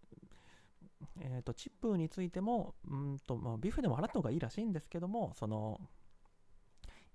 [1.21, 5.79] え、ー、と、チップについても、うんと、まあ、ビュッフェでも払った方がいいらしいんですけども、その、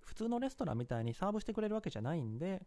[0.01, 2.67] 普通のレストランみたいにサーブしてくれるわけじゃないんで、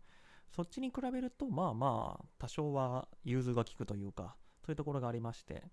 [0.50, 4.36] そっちに比べると、まあまあ、多少は融通が利くというか、
[4.66, 5.64] そういうところがありまして、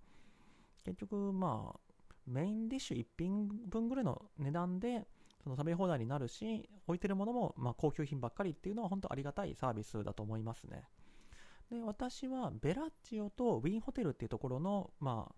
[0.84, 1.80] 結局、まあ、
[2.26, 5.06] メインディッシュ1品分ぐらいの値段で、
[5.44, 10.84] その食べ放題になるし、置いてるものもま高級品ばっかりっていうのは本当ありがたいサービスだと思いますね。
[11.70, 15.34] で、私はベラッジオとウィンホテルっていうところの、まあ、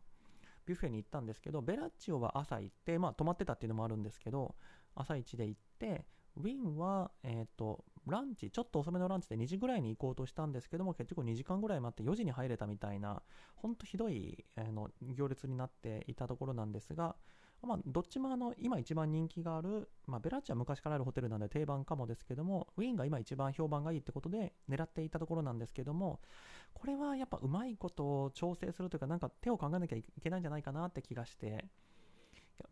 [0.64, 4.54] ビュッフェに行ったんですけど、ベラッジオは朝行って、まあ泊まってたっていうのもあるんですけど、
[4.94, 13.22] 朝一で行って、ウィンは、えっ、ー、と、ランチ、ちょっと遅めのランチで2時ぐらいに行こうとしたんですけども、結局2時間ぐらい待って4時に入れたみたいな、
[13.57, 17.16] ほんとひどい、あの行列になっていたところなんですが、
[17.62, 26.20] まあ、どっちもあの今一番人気がある、まあ、ベラッチは昔からあるホテルなんで定番かもですけども、ウィーンが今一番評判がいいってことで狙っていたところなんですけども、
[26.74, 31.64] これはやっぱうまいことを調整するというか、なんか手を考えなきゃいけないんじゃないかなって気がして、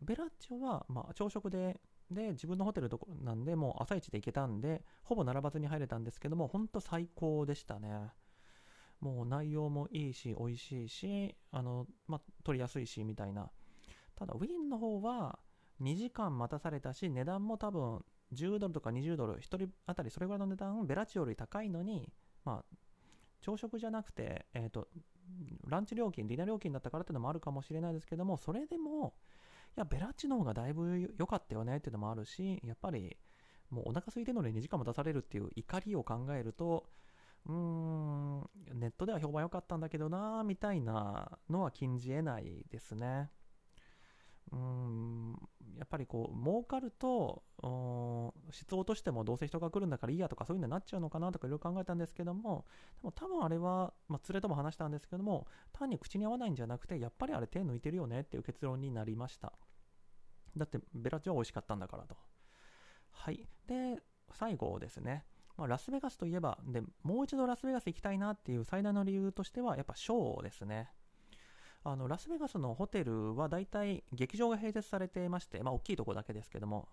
[0.01, 1.79] ベラッチは、まあ、朝食で
[2.11, 8.11] で自分のホテルとこなんでもう朝一で行けたんでほぼ並ばずに入れたんですけども本当最高でしたね。
[9.01, 13.51] もう内容もいいし美味しいしあの、まあ、取りやすいしみたいな。
[14.15, 15.39] ただウィーンの方は
[15.81, 18.03] 2時間待たされたし値段も多分
[18.33, 22.11] 10ドルとか20ドル1人当たりそれぐらいの値段ベラチオより高いのに
[22.43, 22.75] まあ
[23.41, 24.87] 朝食じゃなくて、えーと、
[25.67, 29.13] ランチ料金ディナー料金だったからっていうのもあるかもしれないですけどもそれでも
[29.77, 33.15] いやベラッチの方がだいぶ良かったよねっていうのもあるしやっぱり
[33.69, 36.85] もうお腹空いてるのに2時間待たされるっていう怒りを考えると
[37.45, 43.29] うーんネットでは評判良かったんだけどなみたいなのは禁じ得ないですね。
[44.51, 47.43] うんやっぱりこう儲かると
[48.51, 52.65] 質を落としてもどうせ人が来るんだからいいやとかそういうのになっちゃうのかなとかいろいろ考えたんですけども
[53.01, 59.53] でも多分あれは、まあ、連れとも話したんですけども単に口に合わないんじゃなくてやっぱりあれ手抜いてるよねっていう結論になりました。
[60.55, 62.15] だってベラチオは美味しかったんだからと。
[63.11, 63.47] はい。
[63.67, 63.97] で
[64.31, 65.25] 最後ですね。
[65.57, 70.89] まあ、ラスベガスといえばでもう一度ラスベガス行きたいなっていう最大の理由としてはやっぱショーですね。
[71.85, 76.89] あのラスベガスのホテルは大体劇場が併設されていまして、まあ、大きいとこだけですけども。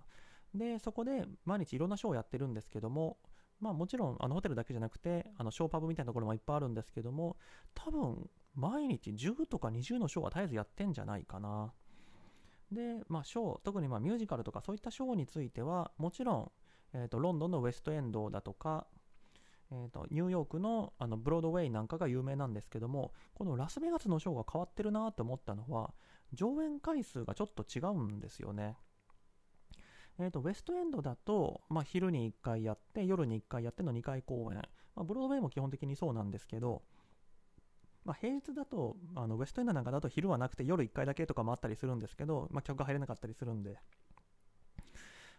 [0.55, 3.17] でそこで毎日いろんなショーをやってるんですけども、
[3.59, 7.37] まあ、もちろんあのホテルだけじゃなくてあのショーパブみたいなところもいっぱいあるんですけども
[7.75, 11.73] 多分毎日10とか20のショーは絶えずやってんじゃないかな。
[12.71, 16.53] で、まあ、ショー特にまミュージカルとかそういったショーについてはもちろん、
[16.93, 18.87] えーとロンドンのウエストエンドだとか
[19.75, 25.95] えーと、ニューヨークのあのブロードウェイなんかが有名なんですけどもこのラスベガスのショーが変わってるなと思ったのは
[26.35, 28.77] 上演回数がちょっと違うんですよね。
[30.19, 34.59] えーと、ウエストエンドだと、まあ、昼に1回やって夜に1回やっての2回公演、
[34.95, 36.83] まあ、ブロードウェイも基本的にそうなんですけど、
[38.05, 43.79] まあ、平日だとあのウエストエンドなんかだと昼はなくて夜1回だけとかもあったりするんですけど、まあ、客が入れなかったりするんで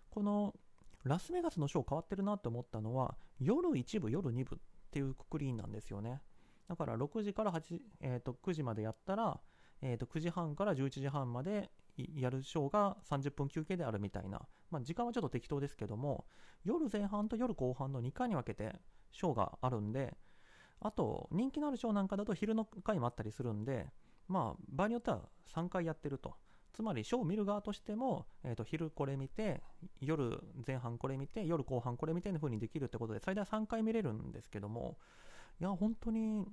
[0.09, 0.55] この
[1.03, 4.59] ラスベガスのショー変わってるなって思ったのは夜1部夜2部っ
[4.91, 6.21] ていうくくりなんですよね。
[6.67, 9.39] だから6時から8、えー、と9時までやったら、
[9.81, 11.69] えー、と9時半から11時半まで
[12.15, 14.41] やるショーが30分休憩であるみたいな、
[14.71, 16.25] まあ、時間はちょっと適当ですけども
[16.63, 18.73] 夜前半と夜後半の2回に分けて
[19.11, 20.15] ショーがあるんで
[20.79, 23.87] あと人気のあるショーなんかだと昼の回もあったりするんで
[24.27, 25.21] まあ場合によっては
[25.53, 26.33] 3回やってると。
[26.73, 29.61] つまりショーを見る側としても、えー、と昼これ見て
[30.01, 34.97] 夜前半これ見て夜後半これ見ての風にできるってことで最大3回見れるんですけども
[35.61, 36.45] いや本当に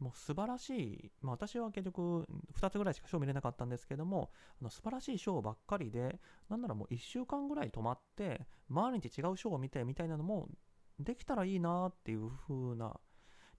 [0.00, 2.26] もう素晴らしい、まあ、私は結局
[2.60, 10.48] 2つぐらいしかショー見れなかったんですけどもあの素晴らしいショーばっかりでなんならもう1週間ぐらい泊まって毎日違うショーを見てみたいなのも
[10.98, 12.94] できたらいいなっていう風な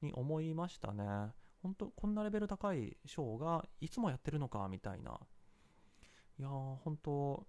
[0.01, 1.03] に思いましたね。
[1.61, 5.19] 本当こんなレベル高いショーがいつもやってるのかみたいな。
[6.39, 7.47] いやー、本当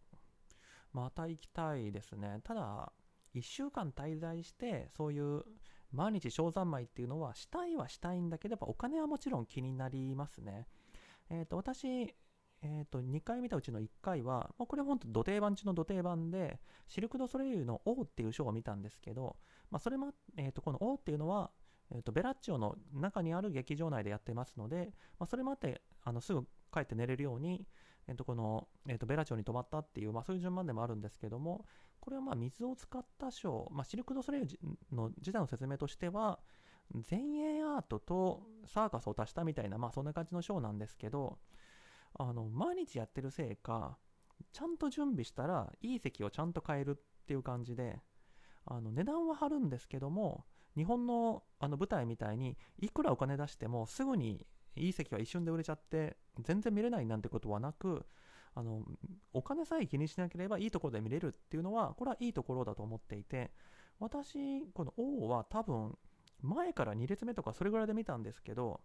[0.92, 2.40] また行きたいですね。
[2.44, 2.92] ただ、
[3.34, 5.42] 1週間滞在して、そういう
[5.92, 10.66] 毎日小三昧っていうのは、したいはしたいんだけど、やっぱお金はもちろん気になりますね。
[11.28, 12.14] えっ、ー、と、私、
[12.62, 19.36] えー、と2回見たうちの1回は、もうこれ本当、土定番中の土定番で、シルク・ド・ソレイユの王っていうショーを見たんですけど、
[19.70, 21.50] まあ、それも、えー、とこの王っていうのは、
[21.90, 27.66] えー、とベラッチオの中にある劇場内でやってますので、まあ、それもあってあのすぐ帰って寝れるように、
[28.08, 31.64] えー、とこの、えー、とベラ町に泊まったっていう、まあ、そういう順番でもあるんですけども
[32.00, 34.48] これはまあ水を使ったショー、まあ、シルク・ド・ソレイユ
[34.92, 36.38] の時代の説明としては
[37.10, 41.38] 前衛アートとサーカスを足したみたいな、まあ、そんな感じのショーなんですけど
[42.18, 43.98] あの毎日やってるせいか
[44.52, 48.00] ちゃんと準備したらいい席をちゃんと買えるっていう感じで
[48.64, 50.44] あの値段は張るんですけども
[50.76, 54.46] 日本のあの舞台みたいにいくらお金出してもすぐに
[54.76, 58.06] いい席は一瞬で売れちゃって全然見れないなんてことはなく
[58.54, 58.82] あの
[59.32, 63.50] お金さえ気にしなければいいところで見れるっていうのはこれはいいところだと思っていて
[63.98, 65.96] 私この王は多分
[66.42, 68.80] 前から2列目とかそれぐらいで見たんですけど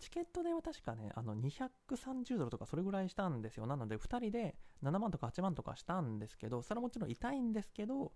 [0.00, 3.66] チケット代は確かね、あの230ドルとかそれぐらいしたんですよ。
[3.66, 8.12] なので、2人で7万とか8万とかしたんですけど、それはもちろん痛いんですけど、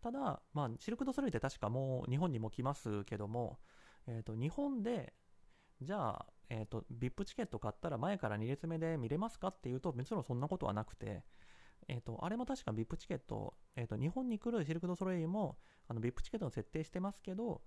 [0.00, 3.58] ただ、まあ、シルク・ド・ソレイって確かもう日本にも来ますけども、
[4.06, 5.14] えー、と日本で
[5.82, 11.24] じゃあ、えっ、ー、と、VIP チケット買ったら前から2列目で見れますかっていうと、もちろんそんなことはなくて、
[11.88, 15.58] えっ、ー、と、あれも確か VIP チケット、えっ、ー、と、日本に来るシルク・ド・ソレイユも、
[15.88, 17.62] あの、VIP チケットを設定してますけど、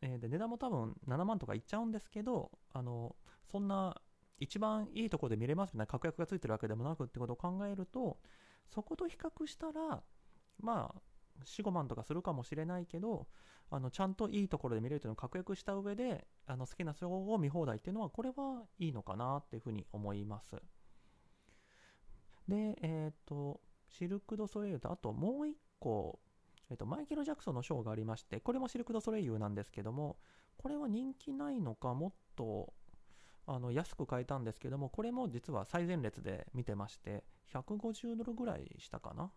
[0.00, 3.16] えー、で値段も多分7万とかいっちゃうんですけど、あの、
[3.50, 4.00] そんな
[4.38, 8.18] 一番いいところで見れますみたいな確約がついてるわけでもなくってことを考えると、
[8.66, 10.02] そこと比較したら、
[10.60, 13.26] まあ、4、5万とかするかもしれないけど、
[13.70, 20.56] あのちゃんといいところで見れるというのを確約した上で、あの好きな賞を見放題っていうのは、これはいいのかなっていうふうに思います。
[22.48, 26.20] で、えっ、と、シルク・ド・ソレイユと、あともう一個、
[26.70, 30.18] えっ、と、マイケル・ジャクソンのショーがありまして、これもシルク・ド・ソレイユなんですけども、
[30.56, 32.72] これは人気ないのか、もっと、
[33.48, 39.30] あの安く買えたんですけども、これも実は最前列で見てまして、150ドルぐらいしたかな。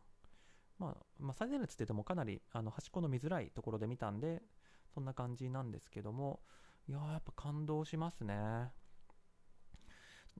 [0.79, 4.41] まあ、まあ、最前列って言ってもかなりあの端っこの見づらいところで見たんで、
[4.93, 6.39] そんな感じなんですけども、
[6.89, 8.33] いや、やっぱ感動しますね。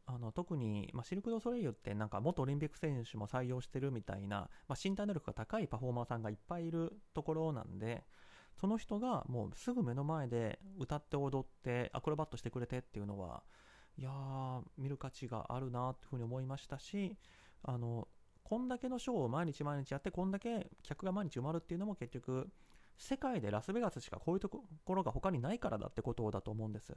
[0.05, 8.03] あの特に、まあ、シルク・ド・ソレイユってなんか元オリンピック選手も採用してるみたいな、まあ、身体能力が高いパフォーマーさんがいっぱいいるところなんで
[8.59, 13.43] その人がもうすぐ目の前で歌って踊ってアクロバットしてくれてっていうのは
[13.97, 17.15] いやー見る価値があるなっていうふうに思いましたし
[17.61, 18.07] あの
[18.43, 22.49] こんだけのショーを毎日毎日やってこんだけ客が毎日埋まるっていうのも結局
[22.99, 26.93] 世界でラスベガスしかこういうところが他にないからだってことだと思うんです。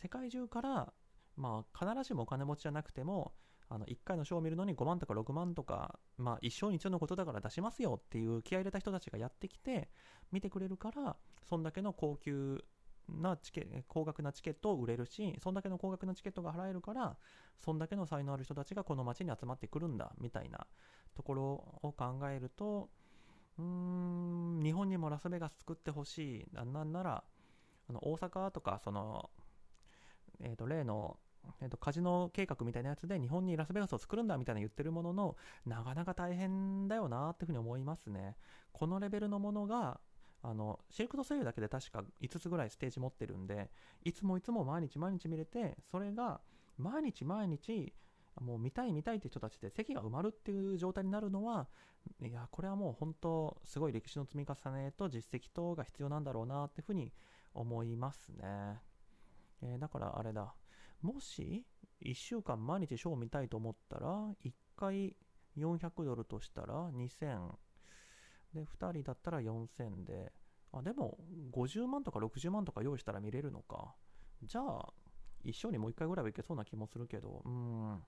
[0.00, 0.92] 世界中から
[1.36, 3.32] まあ、必ずしもお金持ちじゃなくても、
[3.68, 9.88] あの1回のショーを見るのに5万とか6万とか、まあ、一生に一度のことだから出しますよっていう気合い入れた人たちがやってきて
[10.30, 11.16] 見てくれるから
[11.48, 12.64] そんだけの高級
[13.08, 17.16] なチケ高額なチケットを売れるしそんだけの高額なチケットが払えるから
[17.58, 20.64] そんだけの才能ある人たちがこの街に集まってくるんだみたいな
[21.16, 21.42] ところ
[21.82, 22.88] を考えると
[23.58, 26.46] うーん日本にもラスベガス作ってほしい。
[26.52, 27.24] なんなら
[27.88, 29.30] あの大阪とかその、
[30.40, 31.18] えー、と例の
[31.60, 38.36] えー、とカジノ計画みたいなやつで日本にラスベガスを作るんだみたいな言ってるもののなかなか大変だよなっていうふうに思いますね。
[38.72, 40.00] このレベルのものが
[40.42, 43.70] あのシルク・ド・ソレイユだけで確か5つぐらいステージ持ってるんで
[44.04, 46.40] いつもいつも毎日毎日見れてそれが
[46.78, 47.92] 毎日毎日
[48.40, 51.68] もう見たい見たいって人たちで席が埋まるっていう状態になるのは
[52.20, 57.12] いやこれはもう本当すごい歴史の積み重ねと実績とが必要なんだろうなっていうふうに
[57.54, 58.80] 思いますね、
[59.62, 60.54] えー、だからあれだ。
[61.02, 61.64] もし
[62.02, 64.08] 1週間毎日ショーを見たいと思ったら
[64.44, 65.16] 1回
[65.56, 67.54] 400ドルとしたら2000
[68.54, 70.32] で2人だったら4000で。
[70.72, 71.18] あでも
[71.52, 73.94] 50万とか60万とか用意したら見れるのか。
[74.42, 74.92] じゃあ
[75.42, 77.42] 一生にもう1回ぐらいはいけそうな気もするけど。
[77.44, 78.02] うん。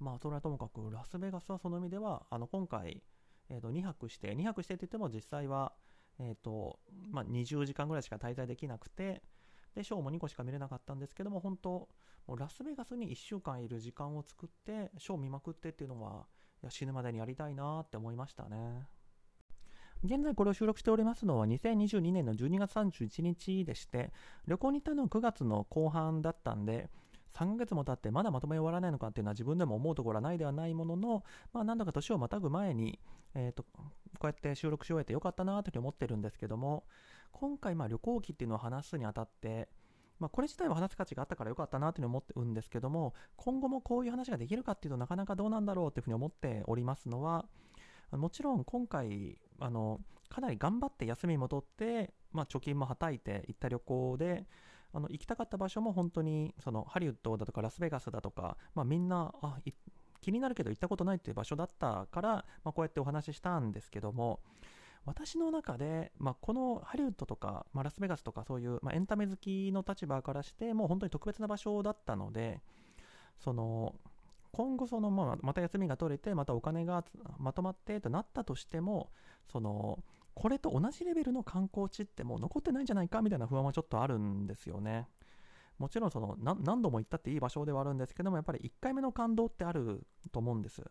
[0.00, 3.02] まあそれはともかくラスベガスはその意味ではあの今回、
[3.48, 5.72] えー、と2泊して2泊してって言っても実際は
[6.20, 6.78] えーと
[7.10, 9.22] まあ、20時間ぐらいしか滞在できなくて、
[9.74, 11.88] で、ショーも2個しか見れなかったんですけども、本当、
[12.26, 16.26] もうラスベガスに1週間いる時間を作って、ショー見まくってっていうのは、
[16.62, 18.86] いや死ぬまでにやりたいなって思いましたね。
[20.04, 24.12] 現在これを収録しておりますのは2022年の12月31日でして、
[24.46, 26.90] 旅行に行ったのは9月の後半だったんで、
[27.34, 32.98] 3ヶ月も経ってまだまとめ終わらないのかっていうのは自分でも思うところはないではないものの、まあ、何度か年をまたぐ前に、
[33.34, 33.70] えーと、こ
[34.22, 36.84] うやって収録し終えてよかったなというふうに思ってるんですけども、
[37.32, 39.68] 今回まあ旅行記っていうのを話すにあたって、
[40.18, 47.46] まあ、これ自体は話す価値があったからよかったなというふうに思ってるんですけども、今後もこういう話ができるかっていうとなかなかどうなんだろうというふうに思っておりますのは、
[48.12, 54.46] もちろん今回、あの、かなり頑張って休みも取って、まあ、貯金もはたいて行った旅行で、
[54.92, 59.58] あの行きたかった場所も本当にそのハリウッドだとかラスベガスだとか、まあ、みんなあ
[60.20, 62.28] 気になるけど行ったことないっていう場所だったから、
[62.64, 64.40] まあ、こうやってお話ししたんですけども
[65.06, 72.60] 私の中で、まあ、このハリウッドとか、まあ、ラスベガスとかそういう、ま、エンタメ好きの立場からしてもう本当に特別な場所だったので
[73.38, 73.94] その
[74.52, 77.04] 今後その、ま、また休みが取れてまたお金が
[77.38, 79.10] まとまってとなったとしても
[79.50, 79.98] その
[80.34, 85.08] これと同じレベルの観光地ってもう残ってないんじゃないかみたいな不安はちょっとあるんですよね。
[85.78, 90.82] もちろんその何度も行ったっていい場所ではあるんですけどもやっぱり1回目の感動ってあると思うんです。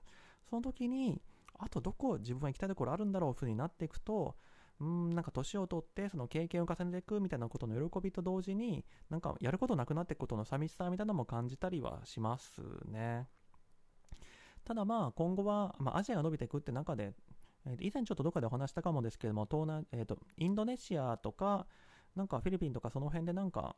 [0.49, 1.21] その時に
[1.59, 4.35] あとどこ自分は行きたいところあるんだろうふうになっていくと、
[4.79, 13.27] うん、なんか年を取ってその経験を重ねていくみたいなことの喜びと同時に、なんかやることなくなっていくことの寂しさみたいなのも感じたりはしますね。
[14.63, 17.13] ただまあ今後は、まあ、アジアが伸びていくって中で、
[17.65, 21.67] えー、以前ちょっとどっかでお話したかもですけども、東南、えーと、インドネシアとか、
[22.15, 23.75] なんかフィリピンとかその辺でなんか、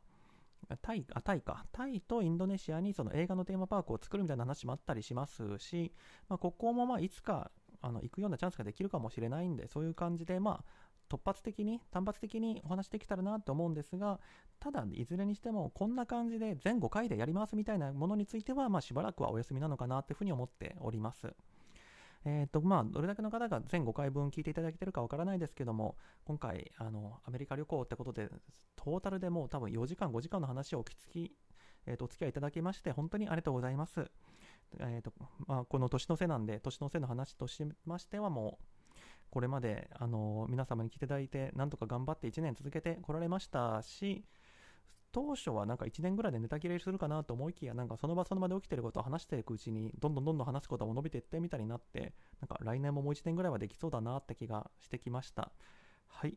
[0.80, 1.66] タイ、あ、タイか。
[1.72, 5.92] タイとインドネシアにその映画のテーマパークを作るみたいな話もあったりしますし、
[6.28, 10.64] まあ、ここもまあいつかあの行くようなチャンスができるかもしれないんで、そういう感じで、まあ、
[11.10, 14.20] 突発的に、単発的にお話できたらなと思うんですが、
[14.60, 21.34] ただ、いずれにしても、こんな感じで全5回でやりますみたいなものについては、まあ、しばらくはお休みなのかなというふうに思っております。
[22.24, 28.28] えっ、ー、と、まあ、どれだけの方が全5回分聞いていただけてるかわからないですけども、今回、あの、アメリカ旅行ってことで、
[28.76, 31.32] トータルでもう多分4時間、5時間の話をお聞き、
[31.86, 34.10] えっ、ー、と、お付き合いいただきまして、本当にありがとうございます。
[34.78, 35.12] えーと
[35.46, 38.64] まあ、この年の瀬なんで、年の瀬の話としましては、もう、
[39.30, 44.24] これまで、あの皆様に来ていただいて、なんとか頑張って1年続けてこられましたし、
[45.12, 55.52] 当初はなんか1年ぐらいでネタ切れするかなと思いきや、なんかその場その場で起きてることを話していくうちに、どんどんどんどん話すことも伸びていってみたいになって、なんか来年ももう1年ぐらいはできそうだなって気がしてきました。
[56.08, 56.36] はい。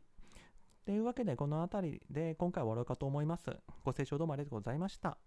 [0.84, 3.50] というわけで、この辺りで今回は終わろうかと思います。
[3.82, 5.18] ご清聴どうもありがとうございました。